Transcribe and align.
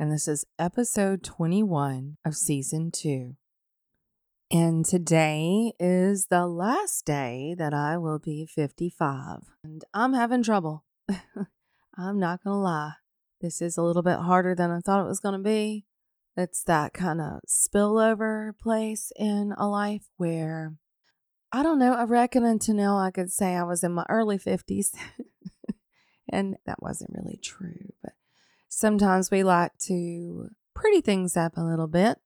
and 0.00 0.10
this 0.10 0.26
is 0.26 0.46
episode 0.58 1.22
21 1.22 2.16
of 2.24 2.34
season 2.34 2.90
2. 2.90 3.36
And 4.50 4.82
today 4.82 5.74
is 5.78 6.28
the 6.30 6.46
last 6.46 7.04
day 7.04 7.54
that 7.58 7.74
I 7.74 7.98
will 7.98 8.18
be 8.18 8.46
55, 8.46 9.40
and 9.62 9.84
I'm 9.92 10.14
having 10.14 10.42
trouble. 10.42 10.86
I'm 11.98 12.18
not 12.18 12.42
gonna 12.42 12.58
lie, 12.58 12.92
this 13.42 13.60
is 13.60 13.76
a 13.76 13.82
little 13.82 14.02
bit 14.02 14.20
harder 14.20 14.54
than 14.54 14.70
I 14.70 14.80
thought 14.80 15.04
it 15.04 15.08
was 15.08 15.20
gonna 15.20 15.38
be. 15.38 15.84
It's 16.34 16.62
that 16.62 16.94
kind 16.94 17.20
of 17.20 17.40
spillover 17.46 18.58
place 18.58 19.12
in 19.16 19.52
a 19.58 19.68
life 19.68 20.08
where 20.16 20.76
I 21.52 21.62
don't 21.62 21.78
know, 21.78 21.92
I 21.92 22.04
reckon 22.04 22.42
until 22.42 22.74
now 22.74 22.96
I 22.96 23.10
could 23.10 23.30
say 23.30 23.54
I 23.54 23.64
was 23.64 23.84
in 23.84 23.92
my 23.92 24.06
early 24.08 24.38
50s. 24.38 24.94
And 26.30 26.56
that 26.64 26.80
wasn't 26.80 27.10
really 27.12 27.38
true. 27.42 27.92
But 28.02 28.12
sometimes 28.70 29.30
we 29.30 29.42
like 29.42 29.72
to 29.86 30.48
pretty 30.74 31.02
things 31.02 31.36
up 31.36 31.58
a 31.58 31.64
little 31.64 31.88
bit. 31.88 32.18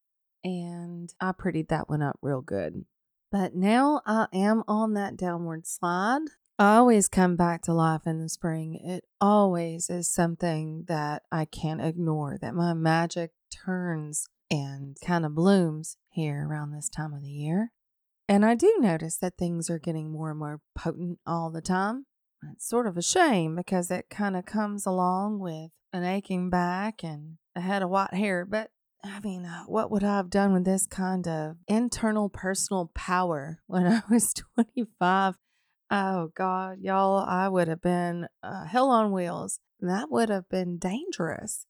And 0.45 1.13
I 1.21 1.33
prettied 1.33 1.69
that 1.69 1.89
one 1.89 2.03
up 2.03 2.19
real 2.23 2.43
good. 2.43 2.85
But 3.33 3.57
now 3.57 4.03
I 4.07 4.29
am 4.33 4.63
on 4.69 4.95
that 4.95 5.17
downward 5.17 5.67
slide. 5.67 6.21
I 6.59 6.77
always 6.77 7.09
come 7.09 7.35
back 7.35 7.63
to 7.63 7.73
life 7.73 8.03
in 8.07 8.21
the 8.21 8.29
spring. 8.29 8.77
It 8.77 9.05
always 9.21 9.91
is 9.91 10.09
something 10.09 10.85
that 10.87 11.23
I 11.33 11.47
can't 11.47 11.81
ignore, 11.81 12.39
that 12.41 12.55
my 12.55 12.75
magic 12.75 13.33
turns 13.51 14.29
and 14.51 14.97
kind 15.05 15.25
of 15.25 15.35
blooms 15.35 15.97
here 16.11 16.47
around 16.49 16.71
this 16.71 16.89
time 16.89 17.13
of 17.13 17.23
the 17.23 17.31
year. 17.31 17.73
And 18.29 18.45
I 18.45 18.55
do 18.55 18.77
notice 18.79 19.17
that 19.17 19.37
things 19.37 19.69
are 19.69 19.81
getting 19.81 20.13
more 20.13 20.31
and 20.31 20.39
more 20.39 20.61
potent 20.77 21.19
all 21.27 21.51
the 21.51 21.61
time. 21.61 22.07
It's 22.53 22.69
sort 22.69 22.87
of 22.87 22.97
a 22.97 23.03
shame 23.03 23.57
because 23.57 23.91
it 23.91 24.11
kind 24.11 24.37
of 24.37 24.47
comes 24.47 24.87
along 24.87 25.39
with 25.41 25.71
an 25.93 26.05
aching 26.05 26.51
back 26.51 27.03
and 27.03 27.39
a 27.57 27.61
head 27.61 27.83
of 27.83 27.91
white 27.91 28.15
hair. 28.15 28.45
But 28.45 28.71
I 29.03 29.21
mean, 29.21 29.45
uh, 29.45 29.65
what 29.65 29.91
would 29.91 30.03
I 30.03 30.17
have 30.17 30.31
done 30.31 30.53
with 30.53 30.65
this 30.65 30.87
kind 30.87 31.29
of 31.29 31.57
internal 31.69 32.29
personal 32.29 32.91
power 32.95 33.61
when 33.67 33.87
I 33.87 34.03
was 34.11 34.33
25? 34.35 35.35
Oh, 35.91 36.31
God, 36.35 36.79
y'all, 36.81 37.25
I 37.25 37.49
would 37.49 37.69
have 37.69 37.83
been 37.83 38.27
uh, 38.43 38.65
hell 38.65 38.91
on 38.91 39.13
wheels. 39.13 39.61
That 39.81 40.11
would 40.11 40.31
have 40.31 40.49
been 40.49 40.79
dangerous. 40.79 41.67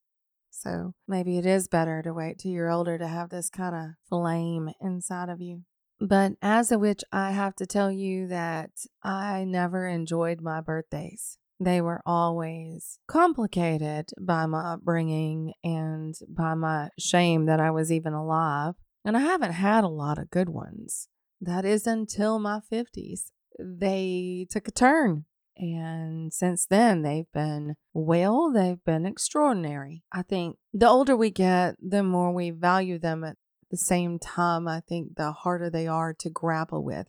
So 0.51 0.95
maybe 1.09 1.37
it 1.37 1.45
is 1.45 1.67
better 1.67 2.01
to 2.03 2.15
wait 2.15 2.39
till 2.39 2.53
you're 2.53 2.71
older 2.71 2.97
to 2.97 3.09
have 3.09 3.31
this 3.31 3.51
kind 3.51 3.75
of 3.75 3.91
flame 4.09 4.71
inside 4.81 5.29
of 5.29 5.41
you. 5.41 5.63
But 6.01 6.33
as 6.43 6.73
a 6.73 6.79
witch, 6.79 7.03
I 7.13 7.31
have 7.31 7.55
to 7.57 7.67
tell 7.67 7.91
you 7.91 8.27
that 8.29 8.71
I 9.03 9.45
never 9.45 9.87
enjoyed 9.87 10.41
my 10.41 10.61
birthdays. 10.61 11.39
They 11.61 11.81
were 11.81 12.03
always 12.05 12.99
complicated 13.07 14.11
by 14.21 14.47
my 14.47 14.75
upbringing 14.75 15.55
and 15.63 16.15
by 16.29 16.55
my 16.55 16.91
shame 16.99 17.47
that 17.47 17.61
I 17.61 17.71
was 17.71 17.93
even 17.93 18.13
alive. 18.13 18.75
And 19.05 19.17
I 19.17 19.21
haven't 19.21 19.53
had 19.53 19.85
a 19.85 19.89
lot 19.89 20.19
of 20.19 20.31
good 20.31 20.49
ones. 20.49 21.09
That 21.41 21.65
is 21.65 21.87
until 21.87 22.39
my 22.39 22.61
50s. 22.73 23.31
They 23.59 24.47
took 24.51 24.67
a 24.67 24.73
turn. 24.73 25.27
And 25.57 26.33
since 26.33 26.67
then, 26.67 27.03
they've 27.03 27.31
been, 27.33 27.77
well, 27.93 28.51
they've 28.53 28.83
been 28.85 29.07
extraordinary. 29.07 30.03
I 30.13 30.23
think 30.23 30.57
the 30.73 30.89
older 30.89 31.17
we 31.17 31.31
get, 31.31 31.77
the 31.81 32.03
more 32.03 32.33
we 32.33 32.51
value 32.51 32.99
them 32.99 33.23
at 33.23 33.37
the 33.75 33.79
same 33.79 34.21
time, 34.21 34.69
I 34.69 34.79
think 34.79 35.17
the 35.17 35.33
harder 35.33 35.69
they 35.69 35.89
are 35.89 36.15
to 36.15 36.31
grapple 36.31 36.85
with. 36.85 37.09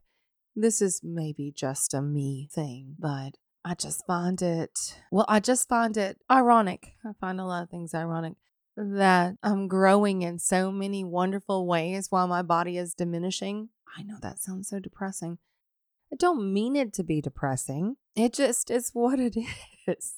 This 0.55 0.81
is 0.81 1.01
maybe 1.03 1.53
just 1.55 1.93
a 1.93 2.01
me 2.01 2.49
thing, 2.51 2.95
but 2.97 3.37
I 3.63 3.75
just 3.75 4.03
find 4.07 4.41
it, 4.41 4.97
well, 5.11 5.27
I 5.29 5.39
just 5.39 5.69
find 5.69 5.95
it 5.95 6.17
ironic. 6.31 6.93
I 7.05 7.11
find 7.21 7.39
a 7.39 7.45
lot 7.45 7.61
of 7.61 7.69
things 7.69 7.93
ironic 7.93 8.33
that 8.75 9.35
I'm 9.43 9.67
growing 9.67 10.23
in 10.23 10.39
so 10.39 10.71
many 10.71 11.03
wonderful 11.03 11.67
ways 11.67 12.07
while 12.09 12.27
my 12.27 12.41
body 12.41 12.79
is 12.79 12.95
diminishing. 12.95 13.69
I 13.95 14.01
know 14.01 14.17
that 14.23 14.39
sounds 14.39 14.69
so 14.69 14.79
depressing. 14.79 15.37
I 16.11 16.15
don't 16.15 16.51
mean 16.51 16.75
it 16.75 16.93
to 16.93 17.03
be 17.03 17.21
depressing. 17.21 17.97
It 18.15 18.33
just 18.33 18.71
is 18.71 18.89
what 18.91 19.19
it 19.19 19.37
is, 19.87 20.15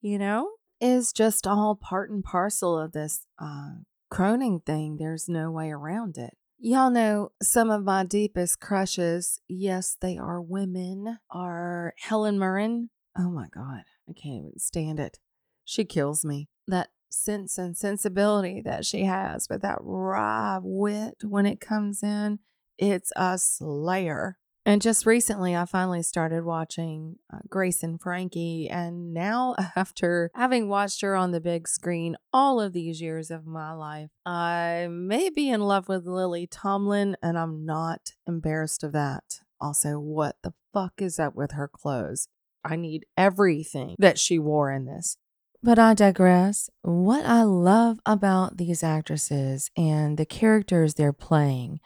you 0.00 0.18
know? 0.18 0.52
Is 0.80 1.12
just 1.12 1.46
all 1.46 1.76
part 1.76 2.10
and 2.10 2.24
parcel 2.24 2.78
of 2.78 2.92
this 2.92 3.26
uh, 3.38 3.72
croning 4.10 4.60
thing, 4.60 4.96
there's 4.98 5.28
no 5.28 5.50
way 5.50 5.70
around 5.70 6.16
it. 6.18 6.36
Y'all 6.58 6.90
know 6.90 7.32
some 7.42 7.70
of 7.70 7.84
my 7.84 8.04
deepest 8.04 8.60
crushes, 8.60 9.40
yes, 9.48 9.96
they 10.00 10.16
are 10.16 10.40
women, 10.40 11.18
are 11.30 11.94
Helen 11.98 12.38
Mirren. 12.38 12.90
Oh 13.18 13.30
my 13.30 13.48
God, 13.52 13.82
I 14.08 14.12
can't 14.12 14.46
even 14.46 14.58
stand 14.58 14.98
it. 14.98 15.18
She 15.64 15.84
kills 15.84 16.24
me. 16.24 16.48
That 16.66 16.88
sense 17.10 17.58
and 17.58 17.76
sensibility 17.76 18.60
that 18.64 18.84
she 18.84 19.04
has, 19.04 19.46
but 19.46 19.62
that 19.62 19.78
raw 19.80 20.60
wit 20.62 21.16
when 21.22 21.46
it 21.46 21.60
comes 21.60 22.02
in, 22.02 22.38
it's 22.78 23.12
a 23.16 23.38
slayer. 23.38 24.38
And 24.66 24.80
just 24.80 25.04
recently, 25.04 25.54
I 25.54 25.66
finally 25.66 26.02
started 26.02 26.44
watching 26.44 27.16
uh, 27.32 27.38
Grace 27.48 27.82
and 27.82 28.00
Frankie. 28.00 28.68
And 28.70 29.12
now, 29.12 29.54
after 29.76 30.30
having 30.34 30.68
watched 30.68 31.02
her 31.02 31.14
on 31.14 31.32
the 31.32 31.40
big 31.40 31.68
screen 31.68 32.16
all 32.32 32.60
of 32.60 32.72
these 32.72 33.00
years 33.00 33.30
of 33.30 33.46
my 33.46 33.72
life, 33.72 34.10
I 34.24 34.88
may 34.90 35.28
be 35.28 35.50
in 35.50 35.60
love 35.60 35.88
with 35.88 36.06
Lily 36.06 36.46
Tomlin, 36.46 37.16
and 37.22 37.38
I'm 37.38 37.66
not 37.66 38.12
embarrassed 38.26 38.82
of 38.82 38.92
that. 38.92 39.40
Also, 39.60 39.98
what 39.98 40.36
the 40.42 40.54
fuck 40.72 40.94
is 40.98 41.18
up 41.18 41.34
with 41.34 41.52
her 41.52 41.68
clothes? 41.68 42.28
I 42.64 42.76
need 42.76 43.04
everything 43.16 43.94
that 43.98 44.18
she 44.18 44.38
wore 44.38 44.72
in 44.72 44.86
this. 44.86 45.18
But 45.62 45.78
I 45.78 45.94
digress. 45.94 46.68
What 46.82 47.24
I 47.24 47.42
love 47.42 47.98
about 48.04 48.56
these 48.58 48.82
actresses 48.82 49.70
and 49.76 50.18
the 50.18 50.26
characters 50.26 50.94
they're 50.94 51.12
playing 51.12 51.80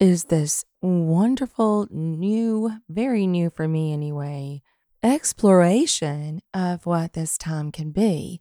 is 0.00 0.24
this 0.24 0.64
wonderful, 0.80 1.86
new, 1.90 2.72
very 2.88 3.26
new 3.26 3.50
for 3.50 3.68
me 3.68 3.92
anyway, 3.92 4.62
exploration 5.02 6.40
of 6.54 6.86
what 6.86 7.12
this 7.12 7.36
time 7.36 7.70
can 7.70 7.90
be. 7.90 8.40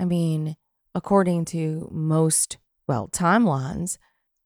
I 0.00 0.04
mean, 0.04 0.56
according 0.92 1.44
to 1.46 1.88
most, 1.92 2.58
well, 2.88 3.08
timelines 3.08 3.98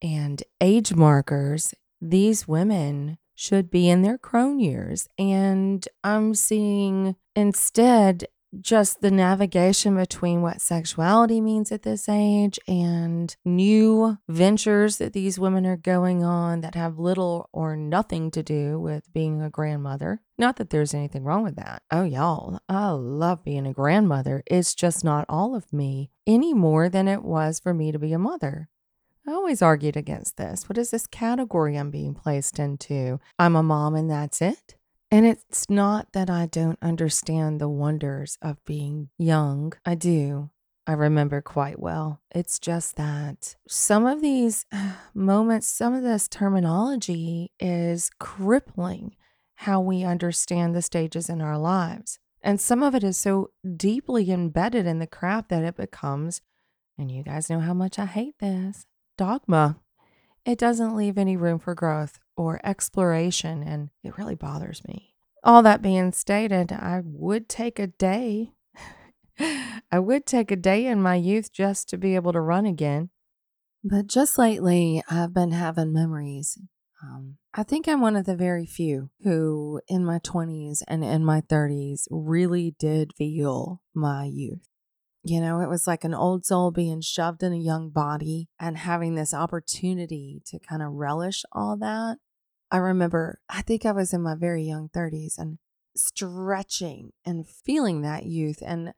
and 0.02 0.42
age 0.60 0.94
markers, 0.94 1.72
these 1.98 2.46
women 2.46 3.16
should 3.34 3.70
be 3.70 3.88
in 3.88 4.02
their 4.02 4.18
crone 4.18 4.60
years. 4.60 5.08
And 5.18 5.88
I'm 6.04 6.34
seeing 6.34 7.16
instead 7.34 8.26
just 8.60 9.00
the 9.00 9.10
navigation 9.10 9.96
between 9.96 10.42
what 10.42 10.60
sexuality 10.60 11.40
means 11.40 11.72
at 11.72 11.82
this 11.82 12.08
age 12.08 12.58
and 12.66 13.36
new 13.44 14.18
ventures 14.28 14.98
that 14.98 15.12
these 15.12 15.38
women 15.38 15.66
are 15.66 15.76
going 15.76 16.24
on 16.24 16.60
that 16.60 16.74
have 16.74 16.98
little 16.98 17.48
or 17.52 17.76
nothing 17.76 18.30
to 18.30 18.42
do 18.42 18.78
with 18.80 19.12
being 19.12 19.42
a 19.42 19.50
grandmother. 19.50 20.20
Not 20.38 20.56
that 20.56 20.70
there's 20.70 20.94
anything 20.94 21.24
wrong 21.24 21.44
with 21.44 21.56
that. 21.56 21.82
Oh, 21.90 22.04
y'all, 22.04 22.58
I 22.68 22.90
love 22.90 23.44
being 23.44 23.66
a 23.66 23.72
grandmother. 23.72 24.42
It's 24.46 24.74
just 24.74 25.04
not 25.04 25.26
all 25.28 25.54
of 25.54 25.72
me 25.72 26.10
any 26.26 26.54
more 26.54 26.88
than 26.88 27.08
it 27.08 27.22
was 27.22 27.60
for 27.60 27.74
me 27.74 27.92
to 27.92 27.98
be 27.98 28.12
a 28.12 28.18
mother. 28.18 28.68
I 29.26 29.32
always 29.32 29.62
argued 29.62 29.96
against 29.96 30.36
this. 30.36 30.68
What 30.68 30.76
is 30.76 30.90
this 30.90 31.06
category 31.06 31.78
I'm 31.78 31.90
being 31.90 32.14
placed 32.14 32.58
into? 32.58 33.20
I'm 33.38 33.56
a 33.56 33.62
mom 33.62 33.94
and 33.94 34.10
that's 34.10 34.42
it. 34.42 34.73
And 35.14 35.24
it's 35.24 35.70
not 35.70 36.08
that 36.12 36.28
I 36.28 36.46
don't 36.46 36.76
understand 36.82 37.60
the 37.60 37.68
wonders 37.68 38.36
of 38.42 38.56
being 38.64 39.10
young. 39.16 39.72
I 39.86 39.94
do. 39.94 40.50
I 40.88 40.94
remember 40.94 41.40
quite 41.40 41.78
well. 41.78 42.20
It's 42.34 42.58
just 42.58 42.96
that 42.96 43.54
some 43.68 44.06
of 44.06 44.20
these 44.20 44.66
moments, 45.14 45.68
some 45.68 45.94
of 45.94 46.02
this 46.02 46.26
terminology 46.26 47.52
is 47.60 48.10
crippling 48.18 49.14
how 49.54 49.80
we 49.80 50.02
understand 50.02 50.74
the 50.74 50.82
stages 50.82 51.28
in 51.28 51.40
our 51.40 51.58
lives. 51.58 52.18
And 52.42 52.60
some 52.60 52.82
of 52.82 52.96
it 52.96 53.04
is 53.04 53.16
so 53.16 53.50
deeply 53.76 54.32
embedded 54.32 54.84
in 54.84 54.98
the 54.98 55.06
craft 55.06 55.48
that 55.50 55.62
it 55.62 55.76
becomes, 55.76 56.42
and 56.98 57.08
you 57.08 57.22
guys 57.22 57.48
know 57.48 57.60
how 57.60 57.72
much 57.72 58.00
I 58.00 58.06
hate 58.06 58.40
this 58.40 58.84
dogma. 59.16 59.76
It 60.44 60.58
doesn't 60.58 60.96
leave 60.96 61.18
any 61.18 61.36
room 61.36 61.60
for 61.60 61.76
growth 61.76 62.18
or 62.36 62.60
exploration, 62.64 63.62
and 63.62 63.90
it 64.02 64.18
really 64.18 64.34
bothers 64.34 64.82
me. 64.86 65.14
All 65.42 65.62
that 65.62 65.82
being 65.82 66.12
stated, 66.12 66.72
I 66.72 67.02
would 67.04 67.48
take 67.48 67.78
a 67.78 67.86
day. 67.86 68.52
I 69.92 69.98
would 69.98 70.26
take 70.26 70.50
a 70.50 70.56
day 70.56 70.86
in 70.86 71.02
my 71.02 71.16
youth 71.16 71.52
just 71.52 71.88
to 71.90 71.98
be 71.98 72.14
able 72.14 72.32
to 72.32 72.40
run 72.40 72.66
again. 72.66 73.10
But 73.82 74.06
just 74.06 74.38
lately, 74.38 75.02
I've 75.10 75.34
been 75.34 75.52
having 75.52 75.92
memories. 75.92 76.58
Um, 77.02 77.36
I 77.52 77.62
think 77.62 77.86
I'm 77.86 78.00
one 78.00 78.16
of 78.16 78.24
the 78.24 78.36
very 78.36 78.64
few 78.64 79.10
who, 79.22 79.80
in 79.88 80.04
my 80.04 80.18
20s 80.20 80.82
and 80.88 81.04
in 81.04 81.24
my 81.24 81.42
30s, 81.42 82.06
really 82.10 82.74
did 82.78 83.12
feel 83.14 83.82
my 83.94 84.24
youth. 84.24 84.66
You 85.26 85.40
know, 85.40 85.60
it 85.60 85.70
was 85.70 85.86
like 85.86 86.04
an 86.04 86.12
old 86.12 86.44
soul 86.44 86.70
being 86.70 87.00
shoved 87.00 87.42
in 87.42 87.54
a 87.54 87.56
young 87.56 87.88
body 87.88 88.50
and 88.60 88.76
having 88.76 89.14
this 89.14 89.32
opportunity 89.32 90.42
to 90.44 90.58
kind 90.58 90.82
of 90.82 90.92
relish 90.92 91.44
all 91.50 91.78
that. 91.78 92.18
I 92.70 92.76
remember, 92.76 93.40
I 93.48 93.62
think 93.62 93.86
I 93.86 93.92
was 93.92 94.12
in 94.12 94.20
my 94.20 94.34
very 94.34 94.64
young 94.64 94.90
30s 94.90 95.38
and 95.38 95.58
stretching 95.96 97.12
and 97.24 97.48
feeling 97.48 98.02
that 98.02 98.26
youth. 98.26 98.62
And 98.64 98.92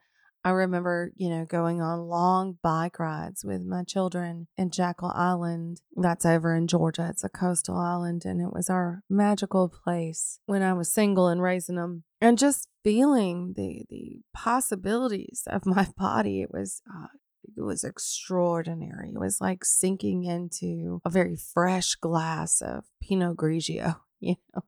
I 0.46 0.50
remember, 0.50 1.10
you 1.16 1.28
know, 1.28 1.44
going 1.44 1.82
on 1.82 2.06
long 2.06 2.56
bike 2.62 3.00
rides 3.00 3.44
with 3.44 3.62
my 3.62 3.82
children 3.82 4.46
in 4.56 4.70
Jekyll 4.70 5.10
Island. 5.12 5.80
That's 5.96 6.24
over 6.24 6.54
in 6.54 6.68
Georgia. 6.68 7.08
It's 7.10 7.24
a 7.24 7.28
coastal 7.28 7.76
island, 7.76 8.24
and 8.24 8.40
it 8.40 8.52
was 8.52 8.70
our 8.70 9.02
magical 9.10 9.68
place 9.68 10.38
when 10.46 10.62
I 10.62 10.72
was 10.72 10.92
single 10.92 11.26
and 11.26 11.42
raising 11.42 11.74
them. 11.74 12.04
And 12.20 12.38
just 12.38 12.68
feeling 12.84 13.54
the 13.56 13.86
the 13.90 14.20
possibilities 14.34 15.42
of 15.48 15.66
my 15.66 15.88
body, 15.98 16.42
it 16.42 16.52
was 16.52 16.80
uh, 16.88 17.08
it 17.56 17.62
was 17.62 17.82
extraordinary. 17.82 19.08
It 19.08 19.18
was 19.18 19.40
like 19.40 19.64
sinking 19.64 20.22
into 20.22 21.00
a 21.04 21.10
very 21.10 21.34
fresh 21.34 21.96
glass 21.96 22.60
of 22.62 22.84
Pinot 23.02 23.36
Grigio, 23.36 23.96
you 24.20 24.36
know, 24.54 24.62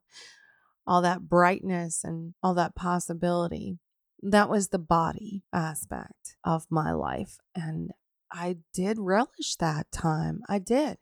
all 0.88 1.02
that 1.02 1.28
brightness 1.28 2.02
and 2.02 2.34
all 2.42 2.54
that 2.54 2.74
possibility. 2.74 3.78
That 4.22 4.48
was 4.48 4.68
the 4.68 4.78
body 4.78 5.44
aspect 5.52 6.36
of 6.44 6.66
my 6.70 6.92
life. 6.92 7.38
And 7.54 7.92
I 8.32 8.58
did 8.74 8.98
relish 8.98 9.56
that 9.58 9.90
time. 9.92 10.42
I 10.48 10.58
did. 10.58 10.98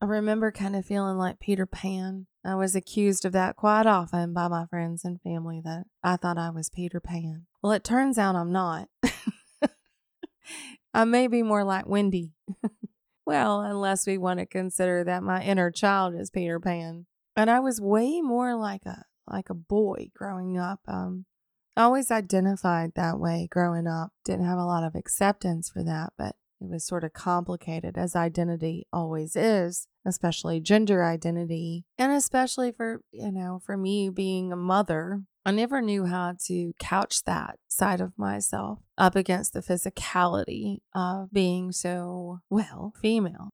I 0.00 0.06
remember 0.06 0.52
kind 0.52 0.76
of 0.76 0.86
feeling 0.86 1.18
like 1.18 1.40
Peter 1.40 1.66
Pan. 1.66 2.26
I 2.44 2.54
was 2.54 2.76
accused 2.76 3.24
of 3.24 3.32
that 3.32 3.56
quite 3.56 3.86
often 3.86 4.32
by 4.32 4.48
my 4.48 4.66
friends 4.66 5.04
and 5.04 5.20
family 5.20 5.60
that 5.64 5.84
I 6.04 6.16
thought 6.16 6.38
I 6.38 6.50
was 6.50 6.70
Peter 6.70 7.00
Pan. 7.00 7.46
Well, 7.62 7.72
it 7.72 7.82
turns 7.84 8.16
out 8.16 8.36
I'm 8.36 8.52
not. 8.52 8.88
I 10.94 11.04
may 11.04 11.26
be 11.26 11.42
more 11.42 11.64
like 11.64 11.88
Wendy. 11.88 12.32
well, 13.26 13.60
unless 13.60 14.06
we 14.06 14.18
want 14.18 14.38
to 14.40 14.46
consider 14.46 15.04
that 15.04 15.22
my 15.22 15.42
inner 15.42 15.70
child 15.70 16.14
is 16.14 16.30
Peter 16.30 16.60
Pan. 16.60 17.06
And 17.36 17.50
I 17.50 17.60
was 17.60 17.80
way 17.80 18.20
more 18.20 18.54
like 18.54 18.86
a 18.86 19.04
like 19.30 19.50
a 19.50 19.54
boy 19.54 20.10
growing 20.14 20.58
up. 20.58 20.80
Um, 20.88 21.26
Always 21.78 22.10
identified 22.10 22.90
that 22.96 23.20
way 23.20 23.46
growing 23.48 23.86
up. 23.86 24.10
Didn't 24.24 24.46
have 24.46 24.58
a 24.58 24.64
lot 24.64 24.82
of 24.82 24.96
acceptance 24.96 25.70
for 25.70 25.84
that, 25.84 26.12
but 26.18 26.34
it 26.60 26.68
was 26.68 26.84
sort 26.84 27.04
of 27.04 27.12
complicated 27.12 27.96
as 27.96 28.16
identity 28.16 28.88
always 28.92 29.36
is, 29.36 29.86
especially 30.04 30.60
gender 30.60 31.04
identity. 31.04 31.84
And 31.96 32.10
especially 32.10 32.72
for, 32.72 33.00
you 33.12 33.30
know, 33.30 33.60
for 33.64 33.76
me 33.76 34.10
being 34.10 34.52
a 34.52 34.56
mother, 34.56 35.22
I 35.46 35.52
never 35.52 35.80
knew 35.80 36.06
how 36.06 36.34
to 36.46 36.72
couch 36.80 37.22
that 37.26 37.60
side 37.68 38.00
of 38.00 38.12
myself 38.18 38.80
up 38.98 39.14
against 39.14 39.52
the 39.52 39.62
physicality 39.62 40.78
of 40.96 41.32
being 41.32 41.70
so, 41.70 42.40
well, 42.50 42.92
female. 43.00 43.50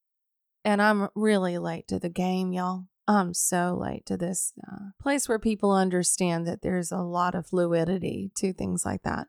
And 0.65 0.81
I'm 0.81 1.11
really 1.15 1.59
late 1.59 1.87
to 1.89 1.99
the 1.99 2.09
game, 2.09 2.55
y'all. 2.55 2.87
I'm 3.07 3.35
so 3.35 3.77
late 3.79 4.07
to 4.07 4.17
this 4.17 4.55
uh, 4.67 4.91
place 5.01 5.29
where 5.29 5.39
people 5.39 5.73
understand 5.73 6.47
that 6.47 6.63
there's 6.63 6.91
a 6.91 6.99
lot 6.99 7.35
of 7.35 7.47
fluidity 7.47 8.31
to 8.37 8.53
things 8.53 8.87
like 8.87 9.03
that. 9.03 9.29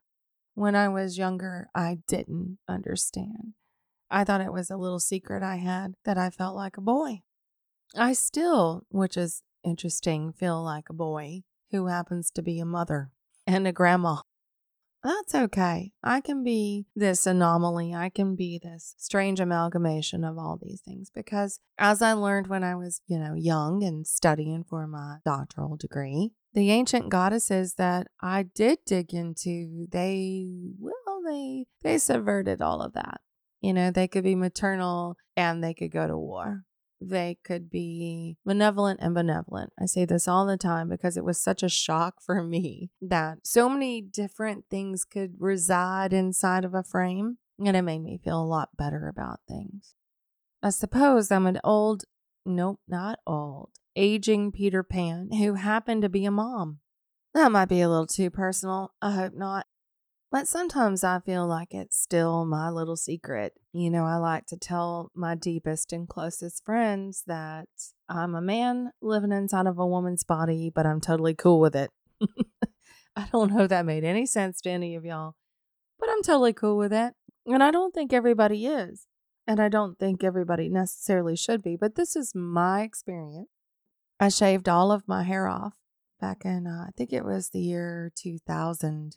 When 0.53 0.75
I 0.75 0.87
was 0.87 1.17
younger, 1.17 1.67
I 1.75 1.99
didn't 2.07 2.59
understand. 2.69 3.53
I 4.09 4.23
thought 4.23 4.39
it 4.39 4.53
was 4.53 4.69
a 4.69 4.77
little 4.77 4.99
secret 4.99 5.43
I 5.43 5.57
had 5.57 5.95
that 6.05 6.17
I 6.17 6.29
felt 6.29 6.55
like 6.55 6.77
a 6.77 6.81
boy. 6.81 7.23
I 7.97 8.13
still, 8.13 8.85
which 8.89 9.17
is 9.17 9.41
interesting, 9.63 10.31
feel 10.31 10.63
like 10.63 10.89
a 10.89 10.93
boy 10.93 11.43
who 11.71 11.87
happens 11.87 12.31
to 12.31 12.41
be 12.41 12.59
a 12.59 12.65
mother 12.65 13.11
and 13.45 13.67
a 13.67 13.73
grandma 13.73 14.17
that's 15.05 15.35
okay. 15.35 15.91
I 16.03 16.19
can 16.19 16.43
be 16.43 16.87
this 16.95 17.27
anomaly. 17.27 17.93
I 17.93 18.09
can 18.09 18.35
be 18.35 18.59
this 18.61 18.95
strange 18.97 19.39
amalgamation 19.39 20.23
of 20.23 20.37
all 20.37 20.57
these 20.59 20.81
things 20.81 21.11
because 21.13 21.59
as 21.77 22.01
I 22.01 22.13
learned 22.13 22.47
when 22.47 22.63
I 22.63 22.75
was, 22.75 23.01
you 23.05 23.19
know, 23.19 23.35
young 23.35 23.83
and 23.83 24.07
studying 24.07 24.63
for 24.63 24.87
my 24.87 25.17
doctoral 25.23 25.77
degree, 25.77 26.31
the 26.53 26.71
ancient 26.71 27.09
goddesses 27.09 27.75
that 27.75 28.07
I 28.21 28.43
did 28.43 28.79
dig 28.85 29.13
into, 29.13 29.87
they 29.91 30.47
well, 30.79 31.21
they 31.27 31.65
they 31.83 31.99
subverted 31.99 32.61
all 32.61 32.81
of 32.81 32.93
that. 32.93 33.21
You 33.61 33.73
know, 33.73 33.91
they 33.91 34.07
could 34.07 34.23
be 34.23 34.35
maternal 34.35 35.17
and 35.37 35.63
they 35.63 35.73
could 35.75 35.91
go 35.91 36.07
to 36.07 36.17
war 36.17 36.63
they 37.09 37.37
could 37.43 37.69
be 37.69 38.37
benevolent 38.45 38.99
and 39.01 39.13
benevolent. 39.13 39.73
I 39.79 39.85
say 39.85 40.05
this 40.05 40.27
all 40.27 40.45
the 40.45 40.57
time 40.57 40.89
because 40.89 41.17
it 41.17 41.25
was 41.25 41.39
such 41.39 41.63
a 41.63 41.69
shock 41.69 42.15
for 42.21 42.43
me 42.43 42.91
that 43.01 43.39
so 43.43 43.69
many 43.69 44.01
different 44.01 44.65
things 44.69 45.05
could 45.05 45.35
reside 45.39 46.13
inside 46.13 46.65
of 46.65 46.73
a 46.73 46.83
frame, 46.83 47.37
and 47.59 47.75
it 47.75 47.81
made 47.81 48.03
me 48.03 48.19
feel 48.23 48.41
a 48.41 48.45
lot 48.45 48.69
better 48.77 49.07
about 49.07 49.39
things. 49.47 49.95
I 50.61 50.69
suppose 50.69 51.31
I'm 51.31 51.45
an 51.45 51.59
old, 51.63 52.05
nope, 52.45 52.79
not 52.87 53.19
old, 53.27 53.69
aging 53.95 54.51
Peter 54.51 54.83
Pan 54.83 55.31
who 55.31 55.53
happened 55.53 56.01
to 56.01 56.09
be 56.09 56.25
a 56.25 56.31
mom. 56.31 56.79
That 57.33 57.51
might 57.51 57.69
be 57.69 57.81
a 57.81 57.89
little 57.89 58.07
too 58.07 58.29
personal. 58.29 58.93
I 59.01 59.11
hope 59.11 59.33
not. 59.33 59.67
But 60.35 60.49
sometimes 60.49 61.05
I 61.05 61.21
feel 61.21 61.47
like 61.47 61.73
it's 61.73 61.97
still 61.97 62.43
my 62.43 62.69
little 62.69 62.97
secret. 62.97 63.53
You 63.71 63.89
know, 63.89 64.03
I 64.03 64.17
like 64.17 64.45
to 64.47 64.57
tell 64.57 65.09
my 65.15 65.33
deepest 65.33 65.93
and 65.93 66.09
closest 66.09 66.65
friends 66.65 67.23
that 67.25 67.69
I'm 68.09 68.35
a 68.35 68.41
man 68.41 68.91
living 69.01 69.31
inside 69.31 69.65
of 69.65 69.79
a 69.79 69.87
woman's 69.87 70.25
body, 70.25 70.69
but 70.75 70.85
I'm 70.85 70.99
totally 70.99 71.35
cool 71.35 71.61
with 71.61 71.73
it. 71.73 71.89
I 73.15 73.27
don't 73.31 73.53
know 73.53 73.61
if 73.61 73.69
that 73.69 73.85
made 73.85 74.03
any 74.03 74.25
sense 74.25 74.59
to 74.63 74.69
any 74.69 74.97
of 74.97 75.05
y'all, 75.05 75.35
but 75.97 76.09
I'm 76.09 76.21
totally 76.21 76.51
cool 76.51 76.75
with 76.75 76.91
it. 76.91 77.13
And 77.45 77.63
I 77.63 77.71
don't 77.71 77.93
think 77.93 78.11
everybody 78.11 78.65
is. 78.65 79.07
And 79.47 79.61
I 79.61 79.69
don't 79.69 79.97
think 79.97 80.21
everybody 80.21 80.67
necessarily 80.67 81.37
should 81.37 81.63
be, 81.63 81.77
but 81.77 81.95
this 81.95 82.13
is 82.13 82.35
my 82.35 82.81
experience. 82.81 83.47
I 84.19 84.27
shaved 84.27 84.67
all 84.67 84.91
of 84.91 85.07
my 85.07 85.23
hair 85.23 85.47
off 85.47 85.75
back 86.19 86.43
in, 86.43 86.67
uh, 86.67 86.87
I 86.89 86.91
think 86.97 87.13
it 87.13 87.23
was 87.23 87.51
the 87.51 87.61
year 87.61 88.11
2000 88.17 89.15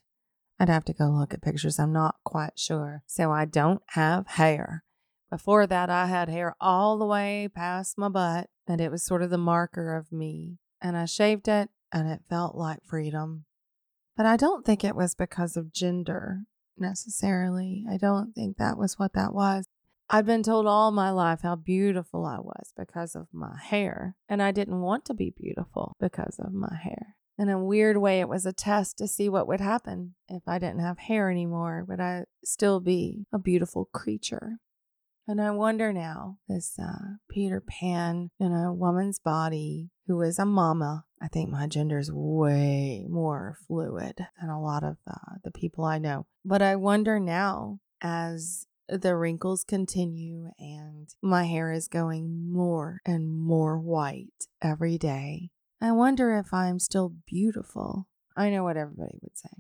I'd 0.61 0.69
have 0.69 0.85
to 0.87 0.93
go 0.93 1.07
look 1.07 1.33
at 1.33 1.43
pictures. 1.43 1.79
I'm 1.79 1.93
not 1.93 2.17
quite 2.25 2.59
sure. 2.59 3.03
So 3.07 3.31
I 3.31 3.45
don't 3.45 3.83
have 3.89 4.27
hair. 4.27 4.85
Before 5.31 5.67
that, 5.67 5.91
I 5.91 6.07
had 6.07 6.29
hair 6.29 6.57
all 6.61 6.99
the 6.99 7.07
way 7.07 7.49
past 7.55 7.99
my 7.99 8.09
butt, 8.09 8.49
and 8.67 8.81
it 8.81 8.91
was 8.91 9.05
sort 9.05 9.23
of 9.23 9.31
the 9.31 9.39
marker 9.39 9.95
of 9.97 10.11
me. 10.11 10.59
And 10.81 10.97
I 10.97 11.05
shaved 11.05 11.49
it, 11.49 11.71
and 11.93 12.09
it 12.09 12.23
felt 12.29 12.57
like 12.57 12.85
freedom. 12.85 13.45
But 14.17 14.27
I 14.27 14.37
don't 14.37 14.65
think 14.65 14.83
it 14.83 14.97
was 14.97 15.15
because 15.15 15.57
of 15.57 15.73
gender 15.73 16.41
necessarily. 16.77 17.85
I 17.89 17.97
don't 17.97 18.35
think 18.35 18.57
that 18.57 18.79
was 18.79 18.99
what 18.99 19.13
that 19.13 19.35
was. 19.35 19.67
I'd 20.11 20.27
been 20.27 20.43
told 20.43 20.67
all 20.67 20.91
my 20.91 21.11
life 21.11 21.43
how 21.43 21.55
beautiful 21.55 22.25
I 22.25 22.39
was 22.39 22.73
because 22.77 23.15
of 23.15 23.29
my 23.31 23.59
hair, 23.63 24.17
and 24.29 24.43
I 24.43 24.51
didn't 24.53 24.81
want 24.81 25.05
to 25.05 25.15
be 25.15 25.35
beautiful 25.37 25.95
because 26.01 26.39
of 26.39 26.53
my 26.55 26.75
hair 26.83 27.18
in 27.39 27.49
a 27.49 27.63
weird 27.63 27.97
way, 27.99 28.21
it 28.21 28.29
was 28.29 28.45
a 28.45 28.53
test 28.53 28.99
to 28.99 29.07
see 29.07 29.29
what 29.29 29.47
would 29.47 29.61
happen 29.61 30.15
if 30.29 30.43
I 30.47 30.59
didn't 30.59 30.81
have 30.81 30.99
hair 30.99 31.31
anymore. 31.31 31.85
Would 31.89 32.01
I 32.01 32.25
still 32.45 32.81
be 32.81 33.27
a 33.33 33.39
beautiful 33.39 33.89
creature? 33.93 34.59
And 35.29 35.41
I 35.41 35.51
wonder 35.51 35.93
now, 35.93 36.39
this 36.49 36.79
uh, 36.79 37.17
Peter 37.31 37.61
Pan 37.61 38.31
in 38.41 38.53
a 38.53 38.73
woman's 38.73 39.19
body 39.19 39.91
who 40.07 40.21
is 40.23 40.39
a 40.39 40.47
mama. 40.47 41.05
I 41.21 41.29
think 41.29 41.51
my 41.51 41.67
gender 41.67 41.99
is 41.99 42.11
way 42.11 43.05
more 43.09 43.57
fluid 43.67 44.27
than 44.41 44.49
a 44.49 44.61
lot 44.61 44.83
of 44.83 44.97
uh, 45.07 45.35
the 45.45 45.51
people 45.51 45.85
I 45.85 45.99
know. 45.99 46.27
But 46.45 46.63
I 46.63 46.77
wonder 46.77 47.21
now, 47.21 47.81
as 48.01 48.67
the 48.89 49.15
wrinkles 49.17 49.65
continue 49.65 50.51
and 50.59 51.09
my 51.21 51.45
hair 51.45 51.73
is 51.73 51.89
going 51.89 52.51
more 52.51 53.01
and 53.05 53.31
more 53.31 53.79
white 53.79 54.47
every 54.63 54.97
day, 54.97 55.51
I 55.81 55.93
wonder 55.93 56.37
if 56.37 56.53
I'm 56.53 56.79
still 56.79 57.13
beautiful. 57.27 58.07
I 58.37 58.51
know 58.51 58.65
what 58.65 58.77
everybody 58.77 59.19
would 59.23 59.37
say. 59.37 59.51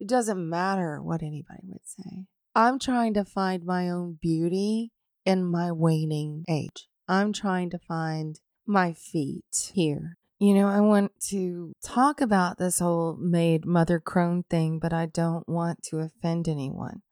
It 0.00 0.08
doesn't 0.08 0.48
matter 0.48 1.00
what 1.02 1.22
anybody 1.22 1.62
would 1.64 1.86
say. 1.86 2.26
I'm 2.54 2.78
trying 2.78 3.14
to 3.14 3.24
find 3.24 3.64
my 3.64 3.88
own 3.88 4.18
beauty 4.20 4.92
in 5.24 5.44
my 5.44 5.72
waning 5.72 6.44
age. 6.48 6.88
I'm 7.08 7.32
trying 7.32 7.70
to 7.70 7.78
find 7.78 8.40
my 8.66 8.92
feet 8.92 9.70
here. 9.74 10.16
You 10.38 10.54
know, 10.54 10.68
I 10.68 10.80
want 10.80 11.12
to 11.28 11.72
talk 11.84 12.20
about 12.20 12.58
this 12.58 12.80
whole 12.80 13.16
maid 13.16 13.64
mother 13.64 14.00
crone 14.00 14.44
thing, 14.50 14.78
but 14.78 14.92
I 14.92 15.06
don't 15.06 15.48
want 15.48 15.82
to 15.84 15.98
offend 15.98 16.48
anyone. 16.48 17.02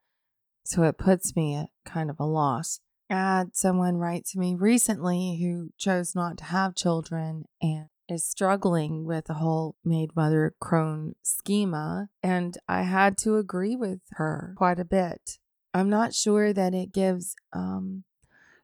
So 0.63 0.83
it 0.83 0.97
puts 0.97 1.35
me 1.35 1.55
at 1.55 1.69
kind 1.85 2.09
of 2.09 2.19
a 2.19 2.25
loss. 2.25 2.79
I 3.09 3.15
had 3.15 3.55
someone 3.55 3.97
write 3.97 4.25
to 4.27 4.39
me 4.39 4.55
recently 4.55 5.39
who 5.41 5.69
chose 5.77 6.13
not 6.15 6.37
to 6.39 6.45
have 6.45 6.75
children 6.75 7.45
and 7.61 7.87
is 8.11 8.25
struggling 8.25 9.05
with 9.05 9.25
the 9.25 9.35
whole 9.35 9.75
maid 9.83 10.15
mother 10.15 10.53
crone 10.59 11.15
schema, 11.23 12.09
and 12.21 12.57
I 12.67 12.83
had 12.83 13.17
to 13.19 13.37
agree 13.37 13.75
with 13.75 14.01
her 14.11 14.53
quite 14.57 14.79
a 14.79 14.85
bit. 14.85 15.39
I'm 15.73 15.89
not 15.89 16.13
sure 16.13 16.51
that 16.51 16.73
it 16.73 16.91
gives 16.91 17.35
um, 17.53 18.03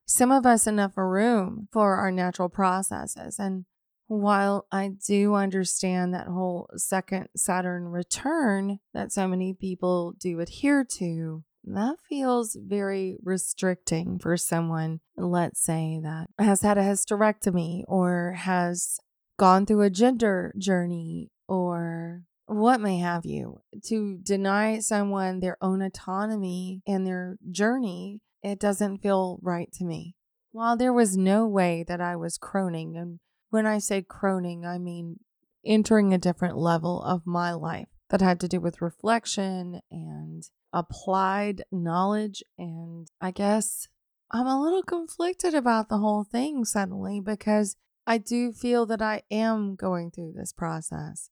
some 0.06 0.32
of 0.32 0.46
us 0.46 0.68
enough 0.68 0.98
room 0.98 1.68
for 1.72 1.96
our 1.96 2.12
natural 2.12 2.50
processes. 2.50 3.40
And 3.40 3.66
while 4.08 4.68
I 4.72 4.92
do 5.06 5.36
understand 5.36 6.14
that 6.14 6.28
whole 6.28 6.70
second 6.76 7.30
Saturn 7.36 7.86
return 7.86 8.80
that 8.94 9.12
so 9.12 9.28
many 9.28 9.54
people 9.54 10.14
do 10.20 10.40
adhere 10.40 10.86
to, 10.98 11.44
that 11.66 11.98
feels 12.08 12.58
very 12.60 13.18
restricting 13.24 14.20
for 14.20 14.38
someone, 14.38 15.02
let's 15.18 15.62
say, 15.62 16.00
that 16.02 16.30
has 16.40 16.62
had 16.62 16.78
a 16.78 16.84
hysterectomy 16.84 17.84
or 17.88 18.34
has 18.38 19.00
gone 19.38 19.66
through 19.66 19.82
a 19.82 19.90
gender 19.90 20.54
journey 20.58 21.30
or 21.48 22.24
what 22.48 22.82
may 22.82 22.98
have 23.00 23.26
you. 23.26 23.62
To 23.86 24.18
deny 24.18 24.80
someone 24.80 25.40
their 25.40 25.58
own 25.62 25.82
autonomy 25.82 26.82
and 26.88 27.06
their 27.06 27.38
journey, 27.52 28.22
it 28.44 28.60
doesn't 28.60 29.00
feel 29.00 29.40
right 29.42 29.72
to 29.74 29.86
me. 29.86 30.16
While 30.52 30.78
there 30.78 30.94
was 30.94 31.18
no 31.18 31.46
way 31.46 31.84
that 31.88 32.02
I 32.02 32.16
was 32.16 32.38
croning, 32.38 32.98
and 32.98 33.20
when 33.50 33.66
I 33.66 33.78
say 33.78 34.02
croning, 34.02 34.66
I 34.66 34.78
mean 34.78 35.20
entering 35.66 36.14
a 36.14 36.18
different 36.18 36.58
level 36.58 37.02
of 37.04 37.28
my 37.28 37.52
life 37.52 37.90
that 38.10 38.22
had 38.22 38.40
to 38.40 38.48
do 38.48 38.60
with 38.60 38.82
reflection 38.82 39.82
and 39.92 40.44
applied 40.72 41.64
knowledge. 41.72 42.44
And 42.58 43.08
I 43.20 43.32
guess 43.32 43.88
I'm 44.32 44.48
a 44.48 44.62
little 44.62 44.84
conflicted 44.84 45.54
about 45.54 45.90
the 45.90 45.98
whole 45.98 46.24
thing 46.24 46.64
suddenly 46.66 47.20
because 47.20 47.76
I 48.08 48.18
do 48.18 48.54
feel 48.54 48.86
that 48.86 49.02
I 49.02 49.24
am 49.30 49.76
going 49.76 50.12
through 50.12 50.32
this 50.34 50.54
process. 50.54 51.30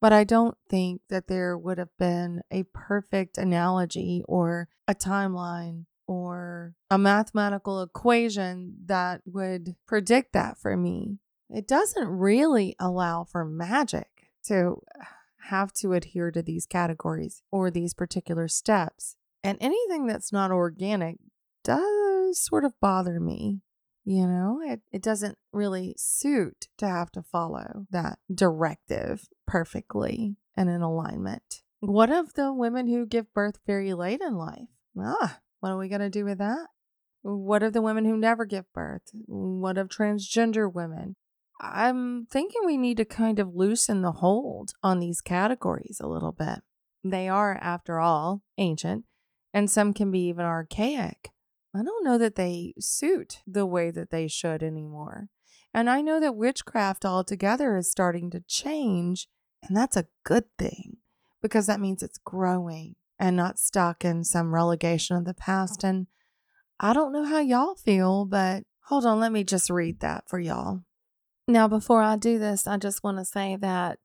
But 0.00 0.12
I 0.12 0.24
don't 0.24 0.58
think 0.68 1.00
that 1.08 1.28
there 1.28 1.56
would 1.56 1.78
have 1.78 1.96
been 1.98 2.42
a 2.50 2.64
perfect 2.74 3.38
analogy 3.38 4.22
or 4.28 4.68
a 4.86 4.94
timeline 4.94 5.86
or 6.06 6.74
a 6.90 6.98
mathematical 6.98 7.80
equation 7.80 8.74
that 8.86 9.22
would 9.24 9.76
predict 9.86 10.32
that 10.34 10.58
for 10.58 10.76
me. 10.76 11.18
It 11.48 11.66
doesn't 11.66 12.08
really 12.08 12.76
allow 12.78 13.24
for 13.24 13.44
magic 13.44 14.08
to 14.48 14.82
have 15.48 15.72
to 15.74 15.92
adhere 15.92 16.30
to 16.32 16.42
these 16.42 16.66
categories 16.66 17.42
or 17.50 17.70
these 17.70 17.94
particular 17.94 18.48
steps. 18.48 19.16
And 19.42 19.56
anything 19.60 20.06
that's 20.06 20.32
not 20.32 20.50
organic 20.50 21.18
does 21.64 22.44
sort 22.44 22.64
of 22.64 22.78
bother 22.80 23.20
me. 23.20 23.62
You 24.08 24.28
know, 24.28 24.60
it, 24.64 24.82
it 24.92 25.02
doesn't 25.02 25.36
really 25.52 25.96
suit 25.98 26.68
to 26.78 26.86
have 26.86 27.10
to 27.10 27.22
follow 27.22 27.86
that 27.90 28.20
directive 28.32 29.26
perfectly 29.48 30.36
and 30.56 30.70
in 30.70 30.80
alignment. 30.80 31.62
What 31.80 32.12
of 32.12 32.34
the 32.34 32.52
women 32.52 32.86
who 32.86 33.04
give 33.04 33.34
birth 33.34 33.58
very 33.66 33.94
late 33.94 34.20
in 34.20 34.36
life? 34.36 34.68
Ah, 34.96 35.40
what 35.58 35.72
are 35.72 35.78
we 35.78 35.88
going 35.88 36.02
to 36.02 36.08
do 36.08 36.24
with 36.24 36.38
that? 36.38 36.68
What 37.22 37.64
of 37.64 37.72
the 37.72 37.82
women 37.82 38.04
who 38.04 38.16
never 38.16 38.44
give 38.44 38.72
birth? 38.72 39.10
What 39.26 39.76
of 39.76 39.88
transgender 39.88 40.72
women? 40.72 41.16
I'm 41.60 42.26
thinking 42.30 42.62
we 42.64 42.76
need 42.76 42.98
to 42.98 43.04
kind 43.04 43.40
of 43.40 43.56
loosen 43.56 44.02
the 44.02 44.12
hold 44.12 44.70
on 44.84 45.00
these 45.00 45.20
categories 45.20 46.00
a 46.00 46.06
little 46.06 46.30
bit. 46.30 46.60
They 47.02 47.28
are, 47.28 47.58
after 47.60 47.98
all, 47.98 48.42
ancient, 48.56 49.04
and 49.52 49.68
some 49.68 49.92
can 49.92 50.12
be 50.12 50.28
even 50.28 50.44
archaic. 50.44 51.30
I 51.76 51.82
don't 51.82 52.04
know 52.04 52.18
that 52.18 52.36
they 52.36 52.74
suit 52.78 53.42
the 53.46 53.66
way 53.66 53.90
that 53.90 54.10
they 54.10 54.28
should 54.28 54.62
anymore. 54.62 55.28
And 55.74 55.90
I 55.90 56.00
know 56.00 56.18
that 56.20 56.36
witchcraft 56.36 57.04
altogether 57.04 57.76
is 57.76 57.90
starting 57.90 58.30
to 58.30 58.40
change, 58.40 59.28
and 59.62 59.76
that's 59.76 59.96
a 59.96 60.06
good 60.24 60.44
thing 60.58 60.98
because 61.42 61.66
that 61.66 61.80
means 61.80 62.02
it's 62.02 62.18
growing 62.18 62.96
and 63.18 63.36
not 63.36 63.58
stuck 63.58 64.04
in 64.04 64.24
some 64.24 64.54
relegation 64.54 65.16
of 65.16 65.24
the 65.24 65.34
past. 65.34 65.84
And 65.84 66.06
I 66.80 66.92
don't 66.92 67.12
know 67.12 67.24
how 67.24 67.40
y'all 67.40 67.74
feel, 67.74 68.24
but 68.24 68.64
hold 68.84 69.04
on, 69.04 69.20
let 69.20 69.32
me 69.32 69.44
just 69.44 69.70
read 69.70 70.00
that 70.00 70.28
for 70.28 70.38
y'all. 70.38 70.82
Now, 71.48 71.68
before 71.68 72.02
I 72.02 72.16
do 72.16 72.38
this, 72.38 72.66
I 72.66 72.76
just 72.76 73.04
want 73.04 73.18
to 73.18 73.24
say 73.24 73.56
that 73.56 73.98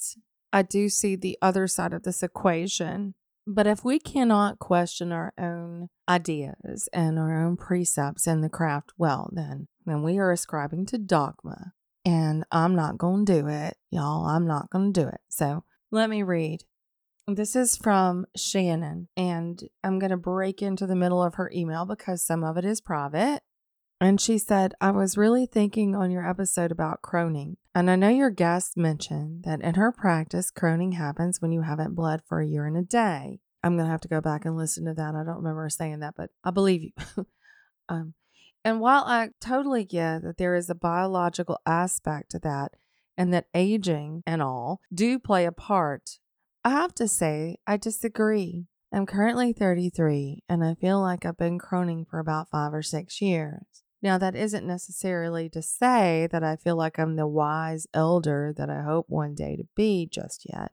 I 0.54 0.62
do 0.62 0.90
see 0.90 1.16
the 1.16 1.38
other 1.42 1.68
side 1.68 1.94
of 1.94 2.04
this 2.04 2.22
equation. 2.22 3.16
But 3.48 3.68
if 3.68 3.84
we 3.84 4.00
cannot 4.00 4.60
question 4.60 5.12
our 5.12 5.34
own 5.38 5.90
ideas 6.08 6.88
and 6.94 7.18
our 7.18 7.44
own 7.44 7.58
precepts 7.58 8.28
in 8.28 8.42
the 8.42 8.50
craft 8.50 8.94
well, 8.98 9.30
then 9.34 9.68
then 9.86 10.04
we 10.04 10.18
are 10.20 10.32
ascribing 10.32 10.86
to 10.88 10.98
dogma. 10.98 11.74
And 12.06 12.46
I'm 12.52 12.76
not 12.76 12.98
going 12.98 13.26
to 13.26 13.42
do 13.42 13.48
it, 13.48 13.78
y'all. 13.90 14.26
I'm 14.26 14.48
not 14.48 14.70
going 14.70 14.94
to 14.94 15.02
do 15.02 15.08
it. 15.08 15.22
So 15.30 15.64
let 15.92 16.10
me 16.10 16.24
read. 16.24 16.64
This 17.28 17.56
is 17.56 17.78
from 17.78 18.26
Shannon, 18.36 19.08
and 19.16 19.62
I'm 19.84 20.00
going 20.00 20.10
to 20.10 20.18
break 20.18 20.62
into 20.62 20.88
the 20.88 20.96
middle 20.96 21.24
of 21.24 21.36
her 21.36 21.52
email 21.54 21.86
because 21.86 22.24
some 22.24 22.44
of 22.44 22.58
it 22.58 22.66
is 22.66 22.82
private. 22.82 23.42
And 24.02 24.20
she 24.20 24.40
said, 24.40 24.74
I 24.82 24.90
was 24.90 25.16
really 25.16 25.46
thinking 25.46 25.96
on 25.96 26.10
your 26.10 26.28
episode 26.28 26.72
about 26.72 27.04
croning. 27.04 27.58
And 27.76 27.88
I 27.88 27.96
know 27.96 28.10
your 28.10 28.32
guest 28.32 28.76
mentioned 28.76 29.44
that 29.44 29.62
in 29.62 29.76
her 29.76 29.92
practice, 29.92 30.50
croning 30.50 30.94
happens 30.94 31.40
when 31.40 31.52
you 31.52 31.62
haven't 31.62 31.94
bled 31.94 32.24
for 32.28 32.42
a 32.42 32.48
year 32.48 32.66
and 32.66 32.76
a 32.76 32.82
day. 32.82 33.42
I'm 33.64 33.76
going 33.76 33.86
to 33.86 33.92
have 33.92 34.02
to 34.02 34.08
go 34.08 34.20
back 34.20 34.44
and 34.44 34.58
listen 34.58 34.86
to 34.86 34.96
that. 34.96 35.14
I 35.14 35.24
don't 35.24 35.38
remember 35.38 35.70
saying 35.70 36.00
that, 36.00 36.16
but 36.18 36.32
I 36.44 36.50
believe 36.50 36.82
you. 36.82 37.26
um, 37.90 38.16
and 38.66 38.82
while 38.82 39.04
I 39.06 39.30
totally 39.40 39.86
get 39.86 40.24
that 40.24 40.40
there 40.40 40.56
is 40.56 40.68
a 40.68 40.76
biological 40.76 41.60
aspect 41.68 42.32
to 42.32 42.40
that 42.40 42.72
and 43.16 43.32
that 43.36 43.50
aging 43.54 44.24
and 44.26 44.42
all 44.42 44.82
do 44.92 45.20
play 45.20 45.46
a 45.46 45.52
part, 45.52 46.18
I 46.64 46.72
have 46.72 46.96
to 46.96 47.08
say 47.08 47.58
I 47.68 47.78
disagree. 47.78 48.66
I'm 48.92 49.06
currently 49.06 49.54
33 49.54 50.42
and 50.50 50.64
I 50.64 50.74
feel 50.74 51.00
like 51.00 51.24
I've 51.24 51.38
been 51.38 51.60
croning 51.60 52.08
for 52.10 52.18
about 52.18 52.50
five 52.50 52.74
or 52.74 52.82
six 52.82 53.22
years. 53.22 53.84
Now, 54.02 54.18
that 54.18 54.36
isn't 54.36 54.66
necessarily 54.66 55.48
to 55.50 55.62
say 55.62 56.28
that 56.32 56.44
I 56.44 56.56
feel 56.56 56.76
like 56.76 56.98
I'm 56.98 57.16
the 57.16 57.28
wise 57.28 57.86
elder 57.94 58.54
that 58.58 58.70
I 58.70 58.82
hope 58.82 59.06
one 59.10 59.36
day 59.36 59.56
to 59.56 59.68
be 59.76 60.08
just 60.12 60.46
yet. 60.52 60.72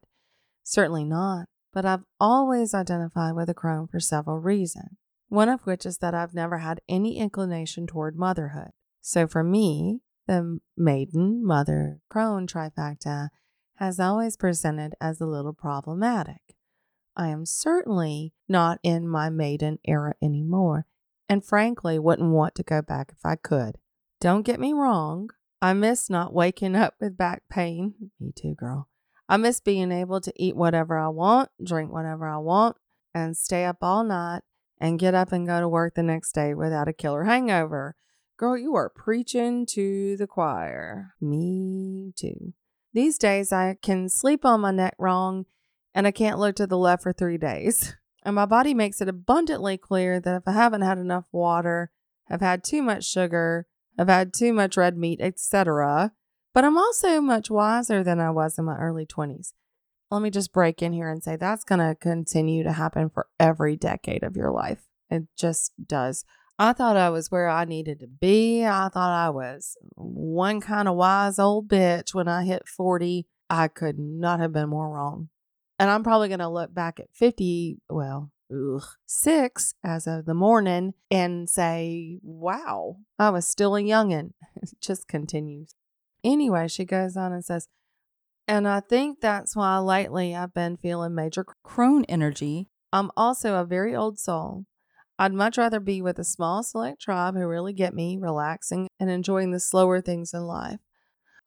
Certainly 0.63 1.05
not. 1.05 1.47
But 1.73 1.85
I've 1.85 2.05
always 2.19 2.73
identified 2.73 3.35
with 3.35 3.51
a 3.51 3.55
crone 3.55 3.87
for 3.87 4.01
several 4.01 4.39
reasons. 4.39 4.97
One 5.29 5.51
of 5.51 5.61
which 5.67 5.85
is 5.85 5.99
that 5.99 6.15
I've 6.15 6.33
never 6.33 6.59
had 6.59 6.81
any 6.89 7.19
inclination 7.19 7.87
toward 7.87 8.17
motherhood. 8.17 8.71
So 9.03 9.27
for 9.27 9.45
me, 9.45 10.01
the 10.27 10.61
maiden, 10.77 11.45
mother, 11.45 12.01
crone 12.09 12.47
trifecta 12.47 13.29
has 13.77 14.01
always 14.01 14.37
presented 14.37 14.95
as 15.01 15.21
a 15.21 15.27
little 15.27 15.53
problematic. 15.53 16.41
I 17.15 17.29
am 17.29 17.45
certainly 17.45 18.33
not 18.49 18.81
in 18.83 19.09
my 19.09 19.29
maiden 19.29 19.79
era 19.85 20.15
anymore, 20.23 20.87
and 21.29 21.45
frankly 21.45 21.99
wouldn't 21.99 22.33
want 22.33 22.55
to 22.57 22.63
go 22.63 22.83
back 22.83 23.13
if 23.13 23.25
I 23.25 23.37
could. 23.37 23.79
Don't 24.21 24.43
get 24.43 24.61
me 24.61 24.73
wrong, 24.73 25.31
I 25.61 25.73
miss 25.73 26.09
not 26.09 26.33
waking 26.33 26.77
up 26.77 26.95
with 27.01 27.17
back 27.17 27.43
pain. 27.51 27.95
Me 28.21 28.33
too, 28.35 28.55
girl. 28.55 28.89
I 29.29 29.37
miss 29.37 29.61
being 29.61 29.93
able 29.93 30.21
to 30.21 30.33
eat 30.37 30.57
whatever 30.57 30.99
I 30.99 31.09
want, 31.09 31.51
drink 31.63 31.93
whatever 31.93 32.27
I 32.29 32.39
want, 32.39 32.77
and 33.15 33.37
stay 33.37 33.65
up 33.65 33.79
all 33.83 34.05
night 34.05 34.43
and 34.81 34.99
get 34.99 35.15
up 35.15 35.33
and 35.33 35.47
go 35.47 35.61
to 35.61 35.69
work 35.69 35.95
the 35.95 36.03
next 36.03 36.33
day 36.33 36.55
without 36.55 36.89
a 36.89 36.93
killer 36.93 37.25
hangover. 37.25 37.97
Girl, 38.37 38.57
you 38.57 38.75
are 38.77 38.89
preaching 38.89 39.67
to 39.67 40.17
the 40.17 40.27
choir. 40.27 41.15
Me 41.21 42.13
too. 42.17 42.55
These 42.95 43.19
days, 43.19 43.53
I 43.53 43.77
can 43.83 44.09
sleep 44.09 44.45
on 44.45 44.61
my 44.61 44.71
neck 44.71 44.95
wrong 44.99 45.47
and 45.95 46.07
I 46.07 46.13
can't 46.13 46.39
look 46.39 46.57
to 46.57 46.67
the 46.67 46.79
left 46.79 47.03
for 47.03 47.13
three 47.13 47.39
days. 47.39 47.95
And 48.29 48.35
my 48.35 48.45
body 48.45 48.75
makes 48.75 49.01
it 49.01 49.09
abundantly 49.09 49.79
clear 49.79 50.21
that 50.21 50.37
if 50.37 50.43
I 50.47 50.53
haven't 50.53 50.83
had 50.83 50.99
enough 50.99 51.25
water, 51.33 51.91
I've 52.29 52.43
had 52.43 52.63
too 52.63 52.83
much 52.83 53.07
sugar, 53.09 53.67
I've 53.99 54.11
had 54.11 54.35
too 54.35 54.53
much 54.53 54.77
red 54.77 54.99
meat, 54.99 55.19
etc. 55.23 56.13
But 56.53 56.67
I'm 56.67 56.77
also 56.77 57.23
much 57.23 57.51
wiser 57.51 58.05
than 58.05 58.21
I 58.21 58.29
was 58.29 58.59
in 58.59 58.67
my 58.67 58.77
early 58.77 59.07
20s. 59.07 59.55
Let 60.11 60.21
me 60.21 60.29
just 60.29 60.53
break 60.53 60.83
in 60.83 60.93
here 60.93 61.09
and 61.09 61.25
say 61.25 61.37
that's 61.37 61.65
going 61.65 61.79
to 61.79 61.95
continue 61.95 62.63
to 62.65 62.73
happen 62.73 63.09
for 63.09 63.29
every 63.41 63.77
decade 63.77 64.23
of 64.23 64.37
your 64.37 64.51
life. 64.51 64.83
It 65.09 65.23
just 65.35 65.73
does. 65.87 66.27
I 66.59 66.75
thought 66.75 66.99
I 66.99 67.09
was 67.09 67.31
where 67.31 67.49
I 67.49 67.65
needed 67.65 67.99
to 68.01 68.09
be. 68.09 68.63
I 68.63 68.91
thought 68.93 69.11
I 69.11 69.31
was 69.31 69.75
one 69.95 70.61
kind 70.61 70.87
of 70.87 70.97
wise 70.97 71.39
old 71.39 71.67
bitch 71.67 72.13
when 72.13 72.29
I 72.29 72.45
hit 72.45 72.69
40. 72.69 73.27
I 73.49 73.69
could 73.69 73.99
not 73.99 74.39
have 74.41 74.53
been 74.53 74.69
more 74.69 74.91
wrong. 74.91 75.31
And 75.79 75.91
I'm 75.91 76.03
probably 76.03 76.29
going 76.29 76.41
to 76.41 76.49
look 76.49 76.75
back 76.75 76.99
at 76.99 77.15
50, 77.15 77.79
well, 77.89 78.33
ugh, 78.53 78.83
six 79.07 79.75
as 79.85 80.07
of 80.07 80.25
the 80.25 80.35
morning 80.35 80.95
and 81.11 81.49
say, 81.49 82.19
wow, 82.23 82.97
I 83.19 83.31
was 83.31 83.47
still 83.47 83.77
a 83.77 83.81
youngin'. 83.81 84.33
It 84.57 84.71
just 84.81 85.07
continues. 85.09 85.75
Anyway, 86.25 86.67
she 86.69 86.85
goes 86.85 87.17
on 87.17 87.33
and 87.33 87.45
says, 87.45 87.69
and 88.49 88.67
I 88.67 88.81
think 88.81 89.21
that's 89.21 89.55
why 89.55 89.79
lately 89.79 90.35
I've 90.35 90.55
been 90.55 90.79
feeling 90.79 91.15
major 91.15 91.45
crone 91.63 92.05
energy. 92.07 92.69
I'm 92.93 93.11
also 93.17 93.57
a 93.57 93.65
very 93.67 93.95
old 93.95 94.19
soul. 94.19 94.65
I'd 95.19 95.35
much 95.35 95.59
rather 95.59 95.81
be 95.81 96.01
with 96.01 96.19
a 96.19 96.25
small 96.25 96.63
select 96.63 97.03
tribe 97.03 97.35
who 97.35 97.47
really 97.47 97.73
get 97.73 97.93
me, 97.93 98.19
relaxing 98.19 98.89
and 98.99 99.11
enjoying 99.11 99.51
the 99.51 99.61
slower 99.61 100.01
things 100.01 100.33
in 100.33 100.45
life. 100.45 100.79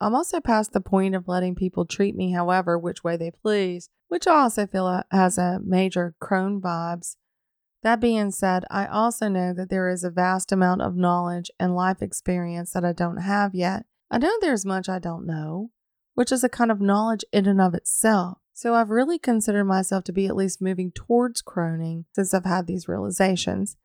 I'm 0.02 0.16
also 0.16 0.42
past 0.42 0.74
the 0.74 0.82
point 0.82 1.14
of 1.14 1.28
letting 1.28 1.54
people 1.54 1.86
treat 1.86 2.16
me 2.16 2.32
however 2.32 2.78
which 2.78 3.04
way 3.04 3.18
they 3.18 3.30
please, 3.30 3.88
which 4.08 4.26
I 4.26 4.42
also 4.42 4.66
feel 4.66 4.88
uh, 4.88 5.04
has 5.12 5.38
a 5.38 5.60
major 5.64 6.16
crone 6.20 6.60
vibes. 6.60 7.16
That 7.84 8.02
being 8.02 8.32
said, 8.32 8.64
I 8.72 8.88
also 8.88 9.28
know 9.28 9.54
that 9.54 9.70
there 9.70 9.90
is 9.90 10.04
a 10.04 10.10
vast 10.10 10.52
amount 10.52 10.82
of 10.82 10.96
knowledge 10.96 11.52
and 11.60 11.76
life 11.76 12.02
experience 12.02 12.74
that 12.74 12.84
I 12.84 12.94
don't 12.94 13.18
have 13.18 13.54
yet. 13.54 13.86
I 14.10 14.18
know 14.18 14.32
there's 14.42 14.66
much 14.66 14.90
I 14.90 14.98
don't 14.98 15.26
know, 15.26 15.70
which 16.16 16.32
is 16.32 16.44
a 16.44 16.50
kind 16.50 16.72
of 16.72 16.82
knowledge 16.82 17.24
in 17.32 17.46
and 17.46 17.62
of 17.62 17.76
itself. 17.76 18.40
So 18.54 18.74
I've 18.74 18.90
really 18.90 19.20
considered 19.20 19.66
myself 19.66 20.04
to 20.06 20.12
be 20.12 20.26
at 20.26 20.36
least 20.36 20.62
moving 20.62 20.92
towards 20.92 21.42
croning 21.44 22.06
since 22.14 22.34
I've 22.34 22.46
had 22.46 22.66
these 22.66 22.88
realizations. 22.88 23.78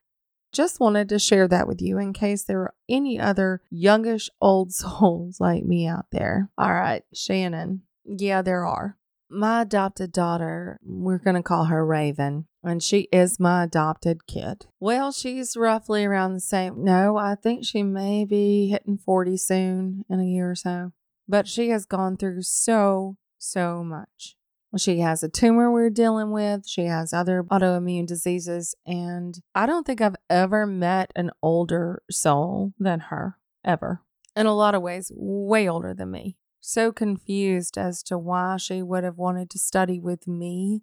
Just 0.56 0.80
wanted 0.80 1.10
to 1.10 1.18
share 1.18 1.46
that 1.48 1.68
with 1.68 1.82
you 1.82 1.98
in 1.98 2.14
case 2.14 2.44
there 2.44 2.60
are 2.60 2.75
any 2.88 3.20
other 3.20 3.60
youngish 3.68 4.30
old 4.40 4.72
souls 4.72 5.38
like 5.38 5.66
me 5.66 5.86
out 5.86 6.06
there. 6.12 6.48
All 6.56 6.72
right, 6.72 7.02
Shannon. 7.12 7.82
Yeah, 8.06 8.40
there 8.40 8.64
are. 8.64 8.96
My 9.28 9.60
adopted 9.60 10.12
daughter, 10.12 10.78
we're 10.82 11.18
going 11.18 11.36
to 11.36 11.42
call 11.42 11.66
her 11.66 11.84
Raven, 11.84 12.46
and 12.64 12.82
she 12.82 13.00
is 13.12 13.38
my 13.38 13.64
adopted 13.64 14.26
kid. 14.26 14.64
Well, 14.80 15.12
she's 15.12 15.58
roughly 15.58 16.06
around 16.06 16.32
the 16.32 16.40
same. 16.40 16.82
No, 16.82 17.18
I 17.18 17.34
think 17.34 17.66
she 17.66 17.82
may 17.82 18.25
be 18.25 18.68
hitting 18.68 18.96
40 18.96 19.36
soon 19.36 20.06
in 20.08 20.20
a 20.20 20.25
year 20.25 20.52
or 20.52 20.54
so. 20.54 20.92
But 21.28 21.46
she 21.46 21.68
has 21.68 21.84
gone 21.84 22.16
through 22.16 22.40
so, 22.44 23.18
so 23.36 23.84
much. 23.84 24.36
She 24.76 25.00
has 25.00 25.23
a 25.23 25.28
tumor 25.28 25.71
we're 25.71 25.90
dealing 25.90 26.30
with. 26.30 26.66
She 26.66 26.85
has 26.85 27.12
other 27.12 27.42
autoimmune 27.45 28.06
diseases. 28.06 28.75
And 28.87 29.38
I 29.54 29.66
don't 29.66 29.87
think 29.87 30.00
I've 30.00 30.16
ever 30.28 30.66
met 30.66 31.12
an 31.16 31.30
older 31.42 32.02
soul 32.11 32.73
than 32.78 33.00
her, 33.00 33.38
ever. 33.64 34.02
In 34.35 34.47
a 34.47 34.54
lot 34.54 34.75
of 34.75 34.83
ways, 34.83 35.11
way 35.14 35.68
older 35.68 35.95
than 35.95 36.11
me. 36.11 36.37
So 36.61 36.92
confused 36.92 37.78
as 37.78 38.02
to 38.04 38.18
why 38.18 38.56
she 38.56 38.83
would 38.83 39.04
have 39.04 39.16
wanted 39.16 39.50
to 39.50 39.59
study 39.59 40.00
with 40.00 40.26
me 40.26 40.83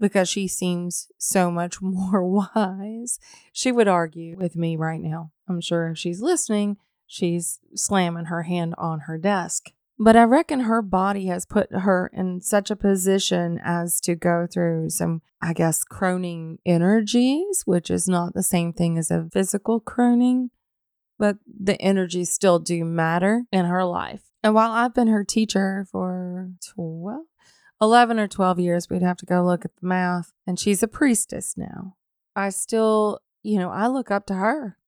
because 0.00 0.28
she 0.28 0.48
seems 0.48 1.08
so 1.16 1.50
much 1.50 1.78
more 1.80 2.24
wise. 2.24 3.18
She 3.52 3.72
would 3.72 3.88
argue 3.88 4.36
with 4.36 4.56
me 4.56 4.76
right 4.76 5.00
now. 5.00 5.32
I'm 5.48 5.60
sure 5.60 5.88
if 5.88 5.98
she's 5.98 6.20
listening, 6.20 6.76
she's 7.06 7.60
slamming 7.74 8.26
her 8.26 8.42
hand 8.42 8.74
on 8.78 9.00
her 9.00 9.18
desk. 9.18 9.70
But 9.98 10.16
I 10.16 10.24
reckon 10.24 10.60
her 10.60 10.82
body 10.82 11.26
has 11.26 11.46
put 11.46 11.72
her 11.72 12.10
in 12.12 12.40
such 12.40 12.70
a 12.70 12.76
position 12.76 13.60
as 13.62 14.00
to 14.00 14.14
go 14.14 14.46
through 14.50 14.90
some, 14.90 15.22
I 15.40 15.52
guess, 15.52 15.84
croning 15.84 16.58
energies, 16.66 17.62
which 17.66 17.90
is 17.90 18.08
not 18.08 18.34
the 18.34 18.42
same 18.42 18.72
thing 18.72 18.98
as 18.98 19.10
a 19.10 19.28
physical 19.32 19.80
croning, 19.80 20.50
but 21.18 21.36
the 21.46 21.80
energies 21.80 22.32
still 22.32 22.58
do 22.58 22.84
matter 22.84 23.44
in 23.52 23.66
her 23.66 23.84
life. 23.84 24.22
And 24.42 24.54
while 24.54 24.72
I've 24.72 24.94
been 24.94 25.08
her 25.08 25.24
teacher 25.24 25.86
for 25.92 26.50
12, 26.74 27.26
11 27.80 28.18
or 28.18 28.26
12 28.26 28.58
years, 28.58 28.90
we'd 28.90 29.02
have 29.02 29.18
to 29.18 29.26
go 29.26 29.44
look 29.44 29.64
at 29.64 29.76
the 29.80 29.86
math, 29.86 30.32
and 30.46 30.58
she's 30.58 30.82
a 30.82 30.88
priestess 30.88 31.54
now. 31.56 31.96
I 32.34 32.48
still, 32.48 33.20
you 33.42 33.58
know, 33.58 33.70
I 33.70 33.86
look 33.86 34.10
up 34.10 34.26
to 34.26 34.34
her. 34.34 34.78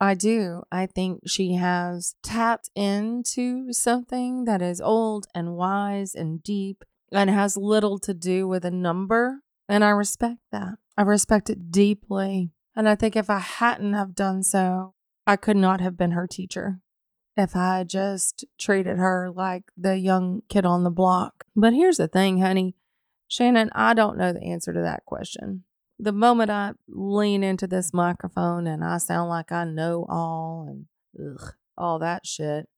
I 0.00 0.14
do. 0.14 0.62
I 0.70 0.86
think 0.86 1.22
she 1.26 1.54
has 1.54 2.14
tapped 2.22 2.70
into 2.74 3.72
something 3.72 4.44
that 4.44 4.62
is 4.62 4.80
old 4.80 5.26
and 5.34 5.56
wise 5.56 6.14
and 6.14 6.42
deep 6.42 6.84
and 7.10 7.28
has 7.30 7.56
little 7.56 7.98
to 8.00 8.14
do 8.14 8.46
with 8.46 8.64
a 8.64 8.70
number. 8.70 9.40
And 9.68 9.82
I 9.84 9.90
respect 9.90 10.38
that. 10.52 10.74
I 10.96 11.02
respect 11.02 11.50
it 11.50 11.70
deeply. 11.72 12.52
And 12.76 12.88
I 12.88 12.94
think 12.94 13.16
if 13.16 13.28
I 13.28 13.40
hadn't 13.40 13.94
have 13.94 14.14
done 14.14 14.42
so, 14.42 14.94
I 15.26 15.36
could 15.36 15.56
not 15.56 15.80
have 15.80 15.96
been 15.96 16.12
her 16.12 16.26
teacher 16.26 16.80
if 17.36 17.56
I 17.56 17.84
just 17.84 18.44
treated 18.56 18.98
her 18.98 19.30
like 19.30 19.64
the 19.76 19.96
young 19.96 20.42
kid 20.48 20.64
on 20.64 20.84
the 20.84 20.90
block. 20.90 21.44
But 21.56 21.72
here's 21.72 21.96
the 21.96 22.08
thing, 22.08 22.40
honey. 22.40 22.76
Shannon, 23.26 23.70
I 23.74 23.94
don't 23.94 24.16
know 24.16 24.32
the 24.32 24.42
answer 24.42 24.72
to 24.72 24.80
that 24.80 25.04
question 25.04 25.64
the 25.98 26.12
moment 26.12 26.50
I 26.50 26.72
lean 26.88 27.42
into 27.42 27.66
this 27.66 27.92
microphone 27.92 28.66
and 28.66 28.84
I 28.84 28.98
sound 28.98 29.28
like 29.28 29.50
I 29.50 29.64
know 29.64 30.06
all 30.08 30.66
and 30.68 30.86
ugh, 31.18 31.54
all 31.76 31.98
that 31.98 32.26
shit, 32.26 32.68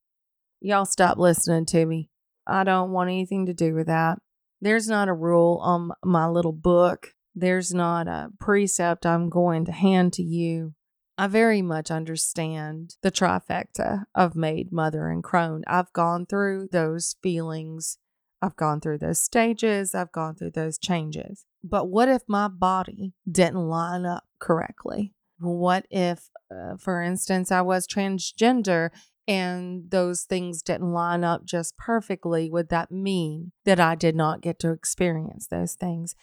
y'all 0.60 0.86
stop 0.86 1.18
listening 1.18 1.66
to 1.66 1.84
me. 1.84 2.08
I 2.46 2.64
don't 2.64 2.92
want 2.92 3.10
anything 3.10 3.46
to 3.46 3.54
do 3.54 3.74
with 3.74 3.86
that. 3.86 4.18
There's 4.60 4.88
not 4.88 5.08
a 5.08 5.14
rule 5.14 5.58
on 5.62 5.90
my 6.04 6.26
little 6.26 6.52
book. 6.52 7.14
There's 7.34 7.72
not 7.72 8.08
a 8.08 8.30
precept 8.38 9.06
I'm 9.06 9.28
going 9.28 9.64
to 9.66 9.72
hand 9.72 10.12
to 10.14 10.22
you. 10.22 10.74
I 11.16 11.26
very 11.26 11.60
much 11.60 11.90
understand 11.90 12.96
the 13.02 13.10
trifecta 13.10 14.04
of 14.14 14.34
maid, 14.34 14.72
mother, 14.72 15.08
and 15.08 15.22
crone. 15.22 15.62
I've 15.66 15.92
gone 15.92 16.24
through 16.24 16.68
those 16.72 17.16
feelings. 17.22 17.98
I've 18.40 18.56
gone 18.56 18.80
through 18.80 18.98
those 18.98 19.20
stages. 19.20 19.94
I've 19.94 20.12
gone 20.12 20.34
through 20.34 20.52
those 20.52 20.78
changes. 20.78 21.44
But 21.62 21.88
what 21.88 22.08
if 22.08 22.22
my 22.26 22.48
body 22.48 23.14
didn't 23.30 23.68
line 23.68 24.06
up 24.06 24.24
correctly? 24.38 25.14
What 25.38 25.86
if, 25.90 26.28
uh, 26.50 26.76
for 26.76 27.02
instance, 27.02 27.50
I 27.50 27.62
was 27.62 27.86
transgender 27.86 28.90
and 29.26 29.90
those 29.90 30.24
things 30.24 30.62
didn't 30.62 30.92
line 30.92 31.24
up 31.24 31.44
just 31.44 31.76
perfectly? 31.76 32.50
Would 32.50 32.68
that 32.70 32.90
mean 32.90 33.52
that 33.64 33.80
I 33.80 33.94
did 33.94 34.16
not 34.16 34.40
get 34.42 34.58
to 34.60 34.72
experience 34.72 35.46
those 35.46 35.74
things? 35.74 36.14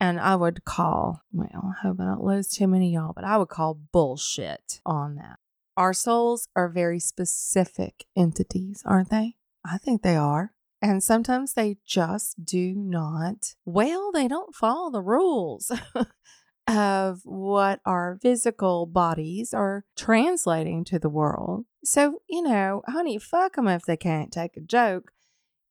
And 0.00 0.20
I 0.20 0.36
would 0.36 0.64
call, 0.64 1.22
well, 1.32 1.74
I 1.76 1.82
hope 1.82 2.00
I 2.00 2.04
don't 2.04 2.24
lose 2.24 2.48
too 2.48 2.66
many 2.66 2.92
y'all, 2.92 3.12
but 3.14 3.24
I 3.24 3.38
would 3.38 3.48
call 3.48 3.74
bullshit 3.92 4.80
on 4.84 5.16
that. 5.16 5.38
Our 5.76 5.92
souls 5.92 6.48
are 6.54 6.68
very 6.68 7.00
specific 7.00 8.06
entities, 8.16 8.82
aren't 8.84 9.10
they? 9.10 9.36
I 9.64 9.78
think 9.78 10.02
they 10.02 10.16
are. 10.16 10.53
And 10.84 11.02
sometimes 11.02 11.54
they 11.54 11.78
just 11.86 12.44
do 12.44 12.74
not, 12.74 13.54
well, 13.64 14.12
they 14.12 14.28
don't 14.28 14.54
follow 14.54 14.90
the 14.90 15.00
rules 15.00 15.72
of 16.68 17.22
what 17.24 17.80
our 17.86 18.18
physical 18.20 18.84
bodies 18.84 19.54
are 19.54 19.86
translating 19.96 20.84
to 20.84 20.98
the 20.98 21.08
world. 21.08 21.64
So, 21.84 22.20
you 22.28 22.42
know, 22.42 22.82
honey, 22.86 23.16
fuck 23.16 23.56
them 23.56 23.66
if 23.66 23.86
they 23.86 23.96
can't 23.96 24.30
take 24.30 24.58
a 24.58 24.60
joke. 24.60 25.12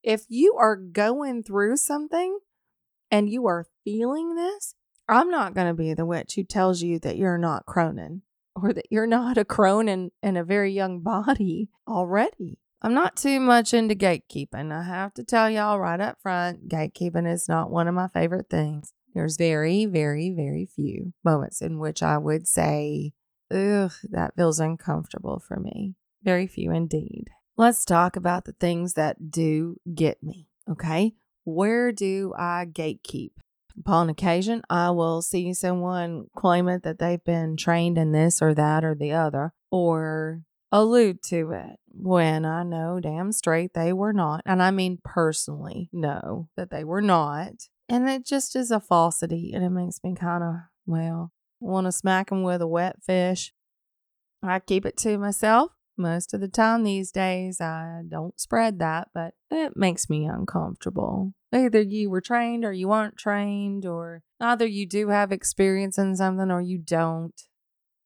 If 0.01 0.23
you 0.29 0.55
are 0.59 0.75
going 0.75 1.43
through 1.43 1.77
something 1.77 2.39
and 3.11 3.29
you 3.29 3.45
are 3.45 3.67
feeling 3.83 4.33
this, 4.33 4.73
I'm 5.07 5.29
not 5.29 5.53
going 5.53 5.67
to 5.67 5.75
be 5.75 5.93
the 5.93 6.07
witch 6.07 6.33
who 6.33 6.43
tells 6.43 6.81
you 6.81 6.97
that 7.01 7.17
you're 7.17 7.37
not 7.37 7.67
croning 7.67 8.23
or 8.55 8.73
that 8.73 8.87
you're 8.89 9.05
not 9.05 9.37
a 9.37 9.45
crone 9.45 9.87
in, 9.87 10.09
in 10.23 10.37
a 10.37 10.43
very 10.43 10.73
young 10.73 11.01
body 11.01 11.69
already. 11.87 12.57
I'm 12.83 12.93
not 12.93 13.15
too 13.15 13.39
much 13.39 13.73
into 13.73 13.95
gatekeeping. 13.95 14.73
I 14.73 14.83
have 14.83 15.13
to 15.13 15.23
tell 15.23 15.49
y'all 15.49 15.79
right 15.79 16.01
up 16.01 16.17
front, 16.21 16.67
gatekeeping 16.67 17.31
is 17.31 17.47
not 17.47 17.71
one 17.71 17.87
of 17.87 17.95
my 17.95 18.09
favorite 18.09 18.49
things. 18.49 18.91
There's 19.13 19.37
very, 19.37 19.85
very, 19.85 20.31
very 20.31 20.65
few 20.65 21.13
moments 21.23 21.61
in 21.61 21.79
which 21.79 22.03
I 22.03 22.17
would 22.17 22.45
say, 22.45 23.13
ugh, 23.49 23.93
that 24.11 24.35
feels 24.35 24.59
uncomfortable 24.59 25.39
for 25.39 25.57
me. 25.59 25.95
Very 26.23 26.45
few 26.45 26.71
indeed. 26.71 27.29
Let's 27.55 27.85
talk 27.85 28.17
about 28.17 28.43
the 28.43 28.55
things 28.59 28.95
that 28.95 29.31
do 29.31 29.77
get 29.93 30.21
me, 30.21 30.49
okay? 30.69 31.13
Where 31.45 31.93
do 31.93 32.33
I 32.37 32.65
gatekeep? 32.69 33.31
Upon 33.79 34.09
occasion, 34.09 34.61
I 34.69 34.91
will 34.91 35.21
see 35.21 35.53
someone 35.53 36.25
claim 36.35 36.65
that 36.65 36.99
they've 36.99 37.23
been 37.23 37.55
trained 37.55 37.97
in 37.97 38.11
this 38.11 38.41
or 38.41 38.53
that 38.53 38.83
or 38.83 38.93
the 38.93 39.13
other, 39.13 39.53
or 39.71 40.41
allude 40.73 41.21
to 41.21 41.51
it 41.51 41.79
when 41.87 42.45
I 42.45 42.63
know 42.63 42.99
damn 42.99 43.31
straight 43.31 43.73
they 43.73 43.93
were 43.93 44.11
not. 44.11 44.41
And 44.45 44.61
I 44.61 44.71
mean 44.71 44.97
personally 45.03 45.89
know 45.93 46.49
that 46.57 46.71
they 46.71 46.83
were 46.83 47.01
not. 47.01 47.53
And 47.87 48.09
it 48.09 48.25
just 48.25 48.55
is 48.55 48.71
a 48.71 48.79
falsity. 48.79 49.51
And 49.53 49.63
it 49.63 49.69
makes 49.69 50.03
me 50.03 50.15
kind 50.15 50.43
of, 50.43 50.55
well, 50.85 51.31
want 51.59 51.85
to 51.85 51.91
smack 51.91 52.29
them 52.29 52.41
with 52.41 52.61
a 52.61 52.67
wet 52.67 53.03
fish. 53.03 53.53
I 54.41 54.59
keep 54.59 54.85
it 54.85 54.97
to 54.97 55.17
myself. 55.17 55.71
Most 55.95 56.33
of 56.33 56.41
the 56.41 56.47
time 56.47 56.83
these 56.83 57.11
days, 57.11 57.61
I 57.61 58.01
don't 58.07 58.39
spread 58.39 58.79
that, 58.79 59.09
but 59.13 59.35
it 59.51 59.77
makes 59.77 60.09
me 60.09 60.25
uncomfortable. 60.25 61.33
Either 61.53 61.81
you 61.81 62.09
were 62.09 62.19
trained 62.19 62.65
or 62.65 62.73
you 62.73 62.87
weren't 62.87 63.15
trained, 63.15 63.85
or 63.85 64.23
either 64.39 64.65
you 64.65 64.87
do 64.87 65.09
have 65.09 65.31
experience 65.31 65.99
in 65.99 66.15
something 66.15 66.49
or 66.49 66.61
you 66.61 66.79
don't. 66.79 67.39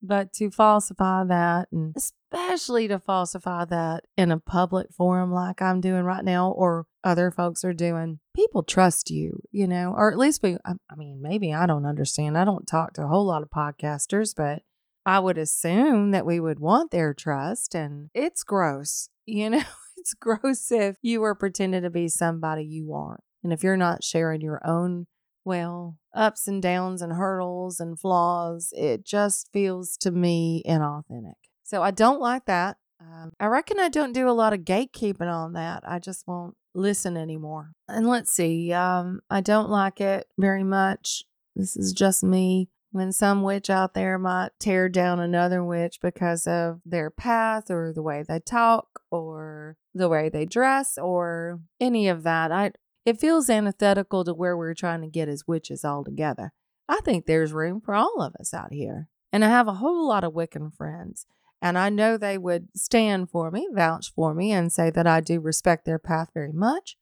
But 0.01 0.33
to 0.33 0.51
falsify 0.51 1.23
that, 1.23 1.69
and 1.71 1.95
especially 2.31 2.87
to 2.87 2.99
falsify 2.99 3.65
that 3.65 4.05
in 4.17 4.31
a 4.31 4.39
public 4.39 4.87
forum 4.91 5.31
like 5.31 5.61
I'm 5.61 5.81
doing 5.81 6.03
right 6.03 6.23
now, 6.23 6.51
or 6.51 6.85
other 7.03 7.31
folks 7.31 7.63
are 7.63 7.73
doing, 7.73 8.19
people 8.35 8.63
trust 8.63 9.09
you, 9.09 9.41
you 9.51 9.67
know, 9.67 9.93
or 9.95 10.11
at 10.11 10.17
least 10.17 10.43
we, 10.43 10.57
I 10.65 10.95
mean, 10.95 11.21
maybe 11.21 11.53
I 11.53 11.65
don't 11.65 11.85
understand. 11.85 12.37
I 12.37 12.45
don't 12.45 12.67
talk 12.67 12.93
to 12.93 13.03
a 13.03 13.07
whole 13.07 13.25
lot 13.25 13.43
of 13.43 13.49
podcasters, 13.49 14.33
but 14.35 14.63
I 15.05 15.19
would 15.19 15.37
assume 15.37 16.11
that 16.11 16.25
we 16.25 16.39
would 16.39 16.59
want 16.59 16.91
their 16.91 17.13
trust. 17.13 17.73
And 17.75 18.09
it's 18.13 18.43
gross, 18.43 19.09
you 19.25 19.49
know, 19.49 19.63
it's 19.97 20.13
gross 20.13 20.71
if 20.71 20.97
you 21.01 21.21
were 21.21 21.35
pretending 21.35 21.83
to 21.83 21.89
be 21.89 22.07
somebody 22.07 22.63
you 22.63 22.93
aren't. 22.93 23.23
And 23.43 23.53
if 23.53 23.63
you're 23.63 23.77
not 23.77 24.03
sharing 24.03 24.41
your 24.41 24.61
own 24.65 25.07
well, 25.47 25.97
ups 26.13 26.45
and 26.45 26.61
downs 26.61 27.01
and 27.01 27.13
hurdles 27.13 27.79
and 27.79 27.97
flaws. 27.97 28.73
It 28.75 29.05
just 29.05 29.47
feels 29.53 29.95
to 30.01 30.11
me 30.11 30.61
inauthentic. 30.67 31.46
So 31.67 31.83
I 31.83 31.91
don't 31.91 32.21
like 32.21 32.45
that. 32.45 32.77
Um, 33.01 33.33
I 33.41 33.47
reckon 33.47 33.77
I 33.77 33.89
don't 33.89 34.13
do 34.13 34.29
a 34.29 34.31
lot 34.31 34.53
of 34.53 34.61
gatekeeping 34.61 35.29
on 35.29 35.51
that. 35.51 35.83
I 35.85 35.99
just 35.99 36.25
won't 36.25 36.55
listen 36.73 37.17
anymore. 37.17 37.73
And 37.89 38.07
let's 38.07 38.31
see, 38.31 38.71
um, 38.71 39.19
I 39.29 39.41
don't 39.41 39.69
like 39.69 39.99
it 39.99 40.27
very 40.37 40.63
much. 40.63 41.25
This 41.57 41.75
is 41.75 41.91
just 41.91 42.23
me 42.23 42.69
when 42.91 43.11
some 43.11 43.43
witch 43.43 43.69
out 43.69 43.95
there 43.95 44.17
might 44.17 44.51
tear 44.59 44.87
down 44.87 45.19
another 45.19 45.61
witch 45.61 45.99
because 46.01 46.47
of 46.47 46.79
their 46.85 47.09
path 47.09 47.69
or 47.69 47.91
the 47.91 48.01
way 48.01 48.23
they 48.25 48.39
talk 48.39 49.01
or 49.11 49.75
the 49.93 50.07
way 50.07 50.29
they 50.29 50.45
dress 50.45 50.97
or 50.97 51.59
any 51.81 52.07
of 52.07 52.23
that. 52.23 52.49
I 52.49 52.71
it 53.05 53.19
feels 53.19 53.49
antithetical 53.49 54.23
to 54.23 54.33
where 54.33 54.55
we're 54.55 54.73
trying 54.73 55.01
to 55.01 55.07
get 55.07 55.27
as 55.27 55.45
witches 55.45 55.83
all 55.83 56.05
together. 56.05 56.53
I 56.87 57.01
think 57.01 57.25
there's 57.25 57.51
room 57.51 57.81
for 57.81 57.93
all 57.93 58.21
of 58.21 58.35
us 58.39 58.53
out 58.53 58.71
here. 58.71 59.09
And 59.33 59.43
I 59.43 59.49
have 59.49 59.67
a 59.67 59.73
whole 59.73 60.07
lot 60.07 60.23
of 60.23 60.33
Wiccan 60.33 60.73
friends. 60.73 61.25
And 61.61 61.77
I 61.77 61.89
know 61.89 62.17
they 62.17 62.37
would 62.37 62.69
stand 62.75 63.29
for 63.29 63.49
me, 63.49 63.67
vouch 63.71 64.13
for 64.13 64.33
me, 64.33 64.51
and 64.51 64.71
say 64.71 64.89
that 64.91 65.07
I 65.07 65.21
do 65.21 65.39
respect 65.39 65.85
their 65.85 65.99
path 65.99 66.29
very 66.33 66.53
much. 66.53 66.97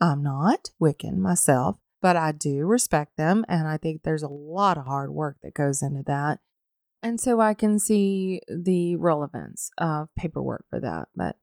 I'm 0.00 0.22
not 0.22 0.70
Wiccan 0.80 1.18
myself, 1.18 1.76
but 2.02 2.16
I 2.16 2.32
do 2.32 2.66
respect 2.66 3.16
them. 3.16 3.44
And 3.48 3.66
I 3.66 3.78
think 3.78 4.02
there's 4.02 4.22
a 4.22 4.28
lot 4.28 4.76
of 4.76 4.84
hard 4.84 5.10
work 5.10 5.38
that 5.42 5.54
goes 5.54 5.82
into 5.82 6.02
that. 6.06 6.40
And 7.02 7.20
so 7.20 7.40
I 7.40 7.54
can 7.54 7.78
see 7.78 8.40
the 8.48 8.96
relevance 8.96 9.70
of 9.78 10.08
paperwork 10.16 10.64
for 10.68 10.80
that. 10.80 11.08
But 11.14 11.36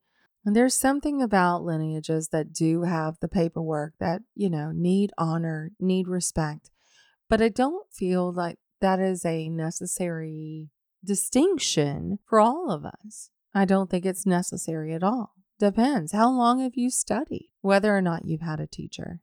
there's 0.44 0.76
something 0.76 1.22
about 1.22 1.64
lineages 1.64 2.30
that 2.30 2.54
do 2.54 2.84
have 2.84 3.18
the 3.20 3.28
paperwork 3.28 3.94
that, 4.00 4.22
you 4.36 4.50
know, 4.50 4.72
need 4.72 5.12
honor, 5.18 5.72
need 5.80 6.08
respect. 6.08 6.72
But 7.30 7.42
I 7.42 7.50
don't 7.50 7.92
feel 7.92 8.32
like 8.34 8.58
that 8.82 9.00
is 9.00 9.24
a 9.24 9.50
necessary 9.50 10.70
distinction 11.04 12.20
for 12.26 12.40
all 12.40 12.72
of 12.72 12.86
us. 12.86 13.30
I 13.54 13.66
don't 13.66 13.90
think 13.90 14.06
it's 14.06 14.26
necessary 14.26 14.94
at 14.94 15.04
all. 15.04 15.34
Depends. 15.60 16.12
How 16.12 16.30
long 16.30 16.60
have 16.62 16.76
you 16.76 16.90
studied? 16.90 17.50
Whether 17.62 17.96
or 17.96 18.02
not 18.02 18.26
you've 18.26 18.42
had 18.42 18.60
a 18.60 18.68
teacher. 18.68 19.20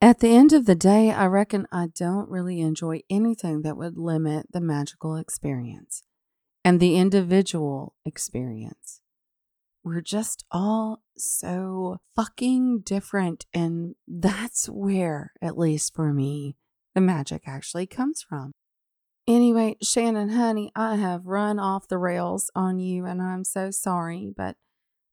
At 0.00 0.20
the 0.20 0.36
end 0.36 0.52
of 0.52 0.66
the 0.66 0.74
day, 0.74 1.10
I 1.10 1.24
reckon 1.26 1.66
I 1.72 1.86
don't 1.86 2.28
really 2.28 2.60
enjoy 2.60 3.00
anything 3.08 3.62
that 3.62 3.76
would 3.76 3.96
limit 3.96 4.46
the 4.52 4.60
magical 4.60 5.16
experience 5.16 6.02
and 6.62 6.80
the 6.80 6.96
individual 6.96 7.94
experience. 8.04 9.00
We're 9.82 10.02
just 10.02 10.44
all 10.50 11.02
so 11.16 11.98
fucking 12.16 12.80
different. 12.84 13.46
And 13.54 13.94
that's 14.06 14.66
where, 14.66 15.32
at 15.40 15.58
least 15.58 15.94
for 15.94 16.12
me, 16.12 16.56
the 16.94 17.00
magic 17.00 17.42
actually 17.46 17.86
comes 17.86 18.22
from. 18.28 18.52
Anyway, 19.26 19.76
Shannon, 19.82 20.30
honey, 20.30 20.70
I 20.76 20.96
have 20.96 21.26
run 21.26 21.58
off 21.58 21.88
the 21.88 21.96
rails 21.96 22.50
on 22.54 22.78
you, 22.78 23.06
and 23.06 23.22
I'm 23.22 23.44
so 23.44 23.70
sorry, 23.70 24.30
but 24.36 24.56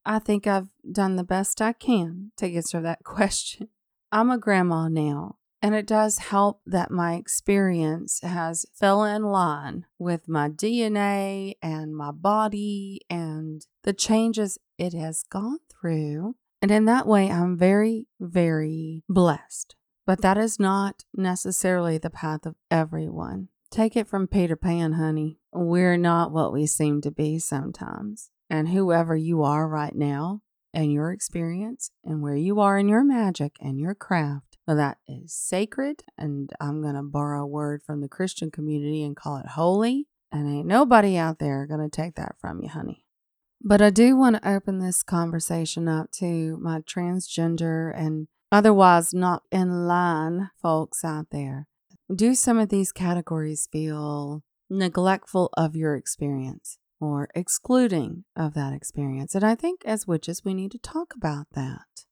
I 0.06 0.20
think 0.20 0.46
I've 0.46 0.68
done 0.90 1.16
the 1.16 1.24
best 1.24 1.62
I 1.62 1.72
can 1.74 2.32
to 2.38 2.54
answer 2.54 2.82
that 2.82 3.00
question. 3.04 3.70
I'm 4.12 4.30
a 4.30 4.38
grandma 4.38 4.90
now, 4.90 5.38
and 5.62 5.74
it 5.74 5.88
does 5.88 6.18
help 6.18 6.62
that 6.66 6.92
my 6.92 7.14
experience 7.14 8.20
has 8.22 8.66
fell 8.74 9.06
in 9.06 9.24
line 9.24 9.86
with 9.98 10.28
my 10.28 10.50
DNA 10.50 11.54
and 11.62 11.96
my 11.96 12.12
body 12.12 13.00
and 13.10 13.66
the 13.84 13.94
changes 13.94 14.58
it 14.78 14.94
has 14.94 15.24
gone 15.24 15.60
through. 15.70 16.36
And 16.62 16.70
in 16.70 16.84
that 16.86 17.08
way, 17.08 17.32
I'm 17.32 17.58
very, 17.58 18.08
very 18.20 19.04
blessed. 19.08 19.76
But 20.06 20.22
that 20.22 20.38
is 20.38 20.60
not 20.60 21.06
necessarily 21.16 21.98
the 21.98 22.10
path 22.10 22.46
of 22.46 22.56
everyone. 22.70 23.48
Take 23.72 23.96
it 23.96 24.06
from 24.06 24.28
Peter 24.28 24.58
Pan, 24.58 24.94
honey. 24.94 25.40
We're 25.54 25.96
not 25.96 26.34
what 26.34 26.52
we 26.52 26.66
seem 26.68 27.00
to 27.02 27.10
be 27.10 27.40
sometimes. 27.40 28.30
And 28.50 28.68
whoever 28.68 29.16
you 29.16 29.44
are 29.44 29.66
right 29.66 29.96
now, 29.96 30.42
and 30.74 30.92
your 30.92 31.12
experience, 31.14 31.92
and 32.04 32.22
where 32.22 32.36
you 32.36 32.60
are 32.60 32.78
in 32.78 32.90
your 32.90 33.04
magic 33.04 33.56
and 33.62 33.80
your 33.80 33.96
craft, 33.96 34.58
well, 34.68 34.76
that 34.76 34.98
is 35.08 35.34
sacred. 35.34 36.04
And 36.18 36.52
I'm 36.60 36.82
going 36.82 36.96
to 36.96 37.02
borrow 37.02 37.44
a 37.44 37.48
word 37.48 37.82
from 37.82 38.02
the 38.02 38.10
Christian 38.10 38.52
community 38.52 39.06
and 39.06 39.16
call 39.16 39.38
it 39.38 39.48
holy. 39.48 40.08
And 40.34 40.54
ain't 40.54 40.68
nobody 40.68 41.16
out 41.16 41.40
there 41.40 41.66
going 41.66 41.80
to 41.80 41.90
take 41.90 42.16
that 42.16 42.36
from 42.42 42.62
you, 42.62 42.68
honey. 42.68 43.06
But 43.62 43.82
I 43.82 43.90
do 43.90 44.18
want 44.18 44.36
to 44.36 44.50
open 44.50 44.80
this 44.80 45.02
conversation 45.02 45.88
up 45.88 46.12
to 46.20 46.58
my 46.58 46.80
transgender 46.80 47.98
and 47.98 48.28
otherwise 48.52 49.14
not 49.14 49.44
in 49.50 49.88
line 49.88 50.50
folks 50.62 51.06
out 51.06 51.28
there. 51.32 51.68
Do 52.14 52.36
some 52.36 52.60
of 52.60 52.68
these 52.68 52.92
categories 52.92 53.70
feel 53.72 54.44
neglectful 54.70 55.50
of 55.56 55.78
your 55.78 55.96
experience 55.96 56.78
or 57.00 57.30
excluding 57.34 58.26
of 58.36 58.54
that 58.54 58.74
experience? 58.74 59.34
And 59.34 59.46
I 59.46 59.56
think 59.56 59.82
as 59.86 60.08
witches, 60.08 60.44
we 60.44 60.54
need 60.54 60.72
to 60.72 60.78
talk 60.78 61.14
about 61.16 61.48
that. 61.54 62.06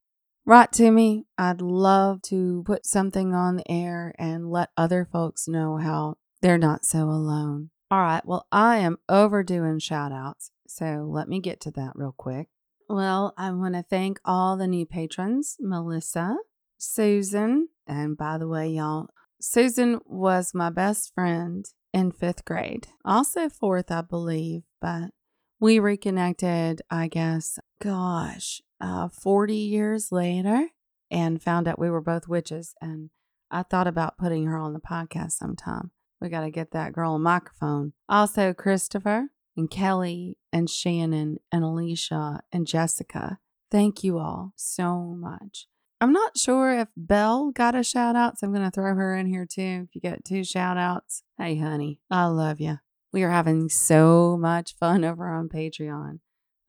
Write 0.45 0.71
to 0.73 0.91
me. 0.91 1.25
I'd 1.37 1.59
love 1.59 2.21
to 2.23 2.63
put 2.65 2.85
something 2.85 3.33
on 3.33 3.57
the 3.57 3.69
air 3.69 4.15
and 4.17 4.49
let 4.49 4.69
other 4.77 5.05
folks 5.11 5.49
know 5.49 5.77
how 5.77 6.15
they're 6.41 6.57
not 6.57 6.85
so 6.85 7.09
alone. 7.09 7.71
All 7.91 7.99
right, 7.99 8.25
well, 8.25 8.47
I 8.51 8.77
am 8.77 8.99
overdoing 9.09 9.79
shout 9.79 10.11
outs, 10.13 10.51
so 10.65 11.07
let 11.09 11.27
me 11.27 11.41
get 11.41 11.59
to 11.61 11.71
that 11.71 11.91
real 11.95 12.13
quick. 12.15 12.47
Well, 12.87 13.33
I 13.37 13.51
want 13.51 13.75
to 13.75 13.83
thank 13.83 14.19
all 14.23 14.55
the 14.55 14.67
new 14.67 14.85
patrons 14.85 15.57
Melissa, 15.59 16.37
Susan, 16.77 17.67
and 17.85 18.15
by 18.15 18.37
the 18.37 18.47
way, 18.47 18.69
y'all, 18.69 19.09
Susan 19.41 19.99
was 20.05 20.53
my 20.53 20.69
best 20.69 21.13
friend 21.13 21.65
in 21.93 22.11
fifth 22.11 22.45
grade, 22.45 22.87
also 23.05 23.49
fourth, 23.49 23.91
I 23.91 24.01
believe, 24.01 24.63
but 24.81 25.11
we 25.59 25.79
reconnected, 25.79 26.81
I 26.89 27.07
guess, 27.07 27.57
gosh, 27.81 28.61
uh, 28.79 29.09
40 29.09 29.55
years 29.55 30.11
later 30.11 30.67
and 31.11 31.41
found 31.41 31.67
out 31.67 31.79
we 31.79 31.89
were 31.89 32.01
both 32.01 32.27
witches. 32.27 32.75
And 32.81 33.09
I 33.51 33.63
thought 33.63 33.87
about 33.87 34.17
putting 34.17 34.45
her 34.45 34.57
on 34.57 34.73
the 34.73 34.79
podcast 34.79 35.31
sometime. 35.31 35.91
We 36.21 36.29
got 36.29 36.41
to 36.41 36.51
get 36.51 36.71
that 36.71 36.93
girl 36.93 37.15
a 37.15 37.19
microphone. 37.19 37.93
Also, 38.07 38.53
Christopher 38.53 39.29
and 39.55 39.71
Kelly 39.71 40.37
and 40.51 40.69
Shannon 40.69 41.37
and 41.51 41.63
Alicia 41.63 42.41
and 42.51 42.67
Jessica. 42.67 43.39
Thank 43.71 44.03
you 44.03 44.17
all 44.17 44.53
so 44.55 44.99
much. 44.99 45.68
I'm 46.01 46.13
not 46.13 46.37
sure 46.37 46.71
if 46.71 46.87
Belle 46.95 47.51
got 47.51 47.75
a 47.75 47.83
shout 47.83 48.15
out, 48.15 48.39
so 48.39 48.47
I'm 48.47 48.53
going 48.53 48.63
to 48.63 48.71
throw 48.71 48.95
her 48.95 49.15
in 49.17 49.27
here 49.27 49.45
too. 49.45 49.87
If 49.87 49.95
you 49.95 49.99
get 50.01 50.23
two 50.23 50.45
shout 50.45 50.77
outs, 50.77 51.23
hey, 51.37 51.57
honey, 51.57 51.99
I 52.09 52.27
love 52.27 52.61
you. 52.61 52.79
We 53.11 53.23
are 53.23 53.31
having 53.31 53.67
so 53.67 54.37
much 54.39 54.75
fun 54.75 55.03
over 55.05 55.27
on 55.27 55.49
Patreon. 55.49 56.19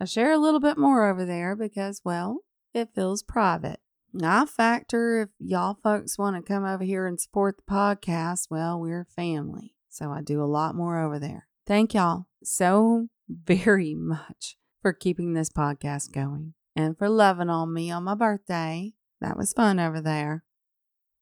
I 0.01 0.05
share 0.05 0.33
a 0.33 0.39
little 0.39 0.59
bit 0.59 0.79
more 0.79 1.09
over 1.09 1.25
there 1.25 1.55
because, 1.55 2.01
well, 2.05 2.41
it 2.75 2.89
feels 2.95 3.23
private. 3.23 3.79
I 4.21 4.47
factor 4.47 5.23
if 5.23 5.29
y'all 5.39 5.79
folks 5.81 6.19
want 6.19 6.35
to 6.35 6.43
come 6.43 6.65
over 6.65 6.83
here 6.83 7.07
and 7.07 7.21
support 7.21 7.57
the 7.59 7.73
podcast, 7.73 8.49
well, 8.51 8.81
we're 8.81 9.05
family. 9.05 9.75
So 9.89 10.11
I 10.11 10.23
do 10.23 10.43
a 10.43 10.47
lot 10.47 10.75
more 10.75 10.99
over 10.99 11.21
there. 11.21 11.47
Thank 11.67 11.95
y'all 11.95 12.27
so 12.43 13.09
very 13.29 13.95
much 13.95 14.57
for 14.83 14.93
keeping 14.93 15.35
this 15.35 15.51
podcast 15.51 16.13
going 16.13 16.55
and 16.75 16.99
for 16.99 17.09
loving 17.09 17.51
on 17.51 17.73
me 17.73 17.93
on 17.93 18.03
my 18.05 18.17
birthday. 18.17 18.95
That 19.21 19.37
was 19.37 19.53
fun 19.53 19.79
over 19.79 20.01
there. 20.01 20.45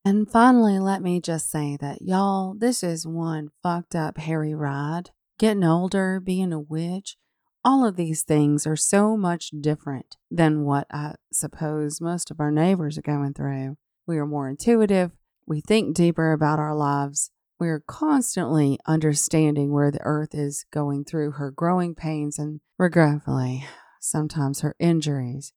And 0.05 0.31
finally, 0.31 0.79
let 0.79 1.03
me 1.03 1.21
just 1.21 1.51
say 1.51 1.77
that, 1.81 2.03
y'all, 2.03 2.55
this 2.55 2.83
is 2.83 3.07
one 3.07 3.51
fucked 3.63 3.95
up 3.95 4.19
hairy 4.19 4.55
ride. 4.55 5.11
Getting 5.39 5.65
older, 5.65 6.19
being 6.19 6.53
a 6.53 6.61
witch, 6.61 7.17
all 7.65 7.87
of 7.87 7.97
these 7.97 8.23
things 8.23 8.67
are 8.67 8.77
so 8.77 9.17
much 9.17 9.51
different 9.61 10.17
than 10.31 10.65
what 10.65 10.87
I 10.91 11.15
suppose 11.33 12.01
most 12.01 12.31
of 12.31 12.41
our 12.41 12.51
neighbors 12.51 12.97
are 12.99 13.03
going 13.03 13.35
through. 13.35 13.77
We 14.07 14.19
are 14.19 14.27
more 14.27 14.49
intuitive, 14.49 15.13
we 15.47 15.61
think 15.61 15.95
deeper 15.95 16.33
about 16.33 16.59
our 16.59 16.75
lives, 16.75 17.31
we 17.61 17.69
are 17.69 17.83
constantly 17.87 18.79
understanding 18.87 19.73
where 19.73 19.91
the 19.91 20.03
earth 20.03 20.35
is 20.35 20.65
going 20.73 21.05
through 21.05 21.33
her 21.33 21.51
growing 21.51 21.95
pains 21.95 22.39
and, 22.39 22.61
regretfully, 22.79 23.67
sometimes 24.01 24.61
her 24.61 24.77
injuries. 24.79 25.53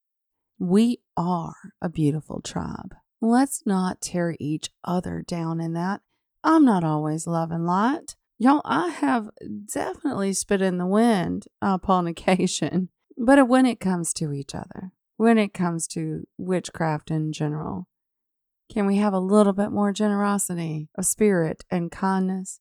We 0.62 1.00
are 1.18 1.56
a 1.82 1.90
beautiful 1.90 2.40
tribe. 2.40 2.94
Let's 3.20 3.64
not 3.66 4.00
tear 4.00 4.36
each 4.40 4.70
other 4.84 5.24
down 5.28 5.60
in 5.60 5.74
that. 5.74 6.02
I'm 6.44 6.66
not 6.66 6.84
always 6.84 7.26
love 7.26 7.50
and 7.50 7.66
light. 7.66 8.16
Y'all, 8.38 8.62
I 8.64 8.90
have 8.90 9.32
definitely 9.74 10.34
spit 10.34 10.62
in 10.62 10.78
the 10.78 10.86
wind 10.86 11.48
upon 11.64 12.06
occasion. 12.08 12.90
But 13.18 13.48
when 13.48 13.66
it 13.66 13.80
comes 13.80 14.14
to 14.14 14.32
each 14.34 14.54
other, 14.54 14.92
when 15.18 15.40
it 15.40 15.52
comes 15.52 15.88
to 15.88 16.28
witchcraft 16.38 17.10
in 17.10 17.34
general, 17.34 17.88
can 18.72 18.86
we 18.86 18.98
have 18.98 19.14
a 19.14 19.20
little 19.20 19.54
bit 19.54 19.72
more 19.72 19.92
generosity 19.92 20.90
of 20.96 21.08
spirit 21.08 21.64
and 21.72 21.92
kindness? 21.92 22.60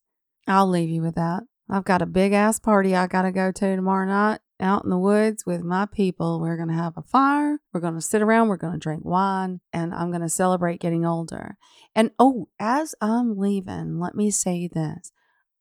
I'll 0.48 0.66
leave 0.66 0.88
you 0.88 1.02
with 1.02 1.16
that. 1.16 1.42
I've 1.68 1.84
got 1.84 2.00
a 2.00 2.06
big 2.06 2.32
ass 2.32 2.58
party 2.58 2.96
I 2.96 3.08
got 3.08 3.22
to 3.22 3.30
go 3.30 3.52
to 3.52 3.76
tomorrow 3.76 4.06
night 4.06 4.40
out 4.61 4.85
in 4.85 4.90
the 4.90 4.99
woods 4.99 5.44
with 5.46 5.62
my 5.62 5.87
people. 5.87 6.40
We're 6.40 6.57
going 6.57 6.68
to 6.68 6.75
have 6.75 6.96
a 6.96 7.03
fire. 7.03 7.59
We're 7.73 7.81
going 7.81 7.94
to 7.94 8.01
sit 8.01 8.23
around. 8.23 8.49
We're 8.49 8.57
going 8.57 8.75
to 8.75 8.79
drink 8.79 9.05
wine. 9.05 9.61
And 9.73 9.94
I'm 9.94 10.11
going 10.11 10.23
to 10.23 10.29
celebrate 10.29 10.81
getting 10.81 11.05
older. 11.05 11.57
And 11.94 12.11
oh, 12.18 12.49
as 12.59 12.94
I'm 13.01 13.38
leaving, 13.38 13.99
let 13.99 14.14
me 14.14 14.31
say 14.31 14.68
this 14.68 15.12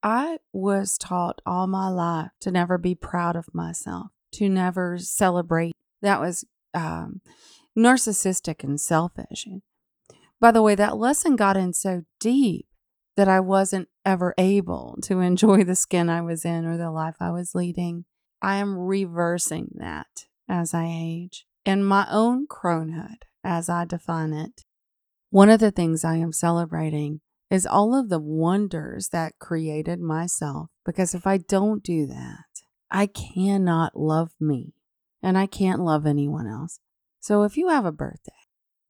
I 0.02 0.40
was 0.54 0.98
taught 0.98 1.42
all 1.46 1.68
my 1.68 1.90
life 1.90 2.32
to 2.42 2.52
never 2.52 2.78
be 2.78 2.96
proud 2.96 3.36
of 3.36 3.54
myself, 3.54 4.08
to 4.34 4.50
never 4.50 4.98
celebrate. 4.98 5.74
That 6.02 6.22
was 6.22 6.46
um, 6.74 7.22
narcissistic 7.78 8.64
and 8.64 8.80
selfish. 8.80 9.48
By 10.40 10.52
the 10.52 10.62
way, 10.62 10.76
that 10.76 10.98
lesson 10.98 11.36
got 11.36 11.58
in 11.58 11.74
so 11.74 12.04
deep 12.20 12.68
that 13.18 13.28
I 13.28 13.42
wasn't 13.42 13.90
ever 14.06 14.34
able 14.38 14.98
to 15.04 15.20
enjoy 15.20 15.64
the 15.64 15.76
skin 15.76 16.10
I 16.10 16.22
was 16.22 16.46
in 16.46 16.66
or 16.66 16.78
the 16.78 16.92
life 16.92 17.16
I 17.20 17.32
was 17.32 17.54
leading. 17.54 18.06
I 18.41 18.56
am 18.58 18.78
reversing 18.78 19.71
that 19.75 20.25
as 20.47 20.73
I 20.73 20.86
age 20.86 21.45
in 21.65 21.84
my 21.84 22.08
own 22.10 22.47
cronehood, 22.47 23.23
as 23.43 23.69
I 23.69 23.86
define 23.86 24.34
it. 24.34 24.63
One 25.30 25.49
of 25.49 25.60
the 25.60 25.71
things 25.71 26.04
I 26.04 26.15
am 26.15 26.32
celebrating 26.32 27.21
is 27.52 27.65
all 27.65 27.93
of 27.93 28.10
the 28.10 28.19
wonders 28.19 29.10
that 29.10 29.39
created 29.39 29.99
myself, 29.99 30.69
because 30.86 31.13
if 31.13 31.28
I 31.28 31.38
don't 31.38 31.84
do 31.84 32.06
that, 32.08 32.45
I 32.91 33.08
cannot 33.08 33.95
love 33.95 34.32
me 34.39 34.73
and 35.21 35.38
I 35.38 35.45
can't 35.45 35.82
love 35.82 36.06
anyone 36.06 36.47
else. 36.47 36.80
So 37.19 37.43
if 37.43 37.58
you 37.58 37.67
have 37.69 37.86
a 37.86 37.91
birthday, 37.91 38.32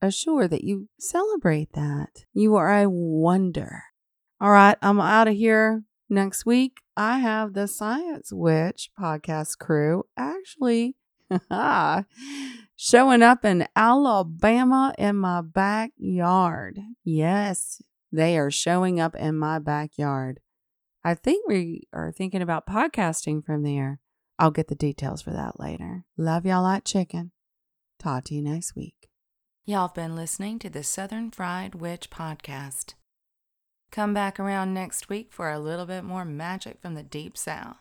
assure 0.02 0.48
that 0.48 0.64
you 0.64 0.88
celebrate 1.00 1.74
that. 1.74 2.26
You 2.34 2.56
are 2.56 2.82
a 2.82 2.90
wonder. 2.90 3.84
All 4.40 4.52
right, 4.52 4.78
I'm 4.82 5.02
out 5.02 5.28
of 5.28 5.36
here. 5.36 5.84
Next 6.10 6.46
week, 6.46 6.78
I 7.00 7.20
have 7.20 7.54
the 7.54 7.70
Science 7.70 8.34
Witch 8.34 8.92
podcast 9.00 9.58
crew 9.58 10.04
actually 10.18 10.98
showing 12.76 13.22
up 13.22 13.46
in 13.46 13.70
Alabama 13.74 14.94
in 14.98 15.16
my 15.16 15.40
backyard. 15.40 16.78
Yes, 17.06 17.82
they 18.12 18.38
are 18.38 18.52
showing 18.52 19.00
up 19.00 19.16
in 19.16 19.38
my 19.38 19.60
backyard. 19.60 20.42
I 21.02 21.16
think 21.16 21.48
we 21.48 21.88
are 21.94 22.12
thinking 22.12 22.42
about 22.42 22.68
podcasting 22.68 23.46
from 23.46 23.64
there. 23.64 24.02
I'll 24.38 24.52
get 24.52 24.68
the 24.68 24.76
details 24.76 25.22
for 25.22 25.32
that 25.32 25.58
later. 25.58 26.04
Love 26.18 26.46
y'all 26.46 26.64
like 26.64 26.84
chicken. 26.84 27.32
Talk 27.98 28.26
to 28.26 28.36
you 28.36 28.42
next 28.42 28.76
week. 28.76 29.08
Y'all 29.64 29.88
have 29.88 29.96
been 29.96 30.18
listening 30.18 30.60
to 30.60 30.70
the 30.70 30.84
Southern 30.84 31.32
Fried 31.32 31.76
Witch 31.76 32.10
podcast. 32.10 32.96
Come 33.92 34.14
back 34.14 34.40
around 34.40 34.74
next 34.74 35.10
week 35.10 35.32
for 35.32 35.52
a 35.52 35.60
little 35.60 35.88
bit 35.88 36.04
more 36.04 36.24
magic 36.24 36.80
from 36.80 36.94
the 36.94 37.04
Deep 37.04 37.36
South. 37.36 37.78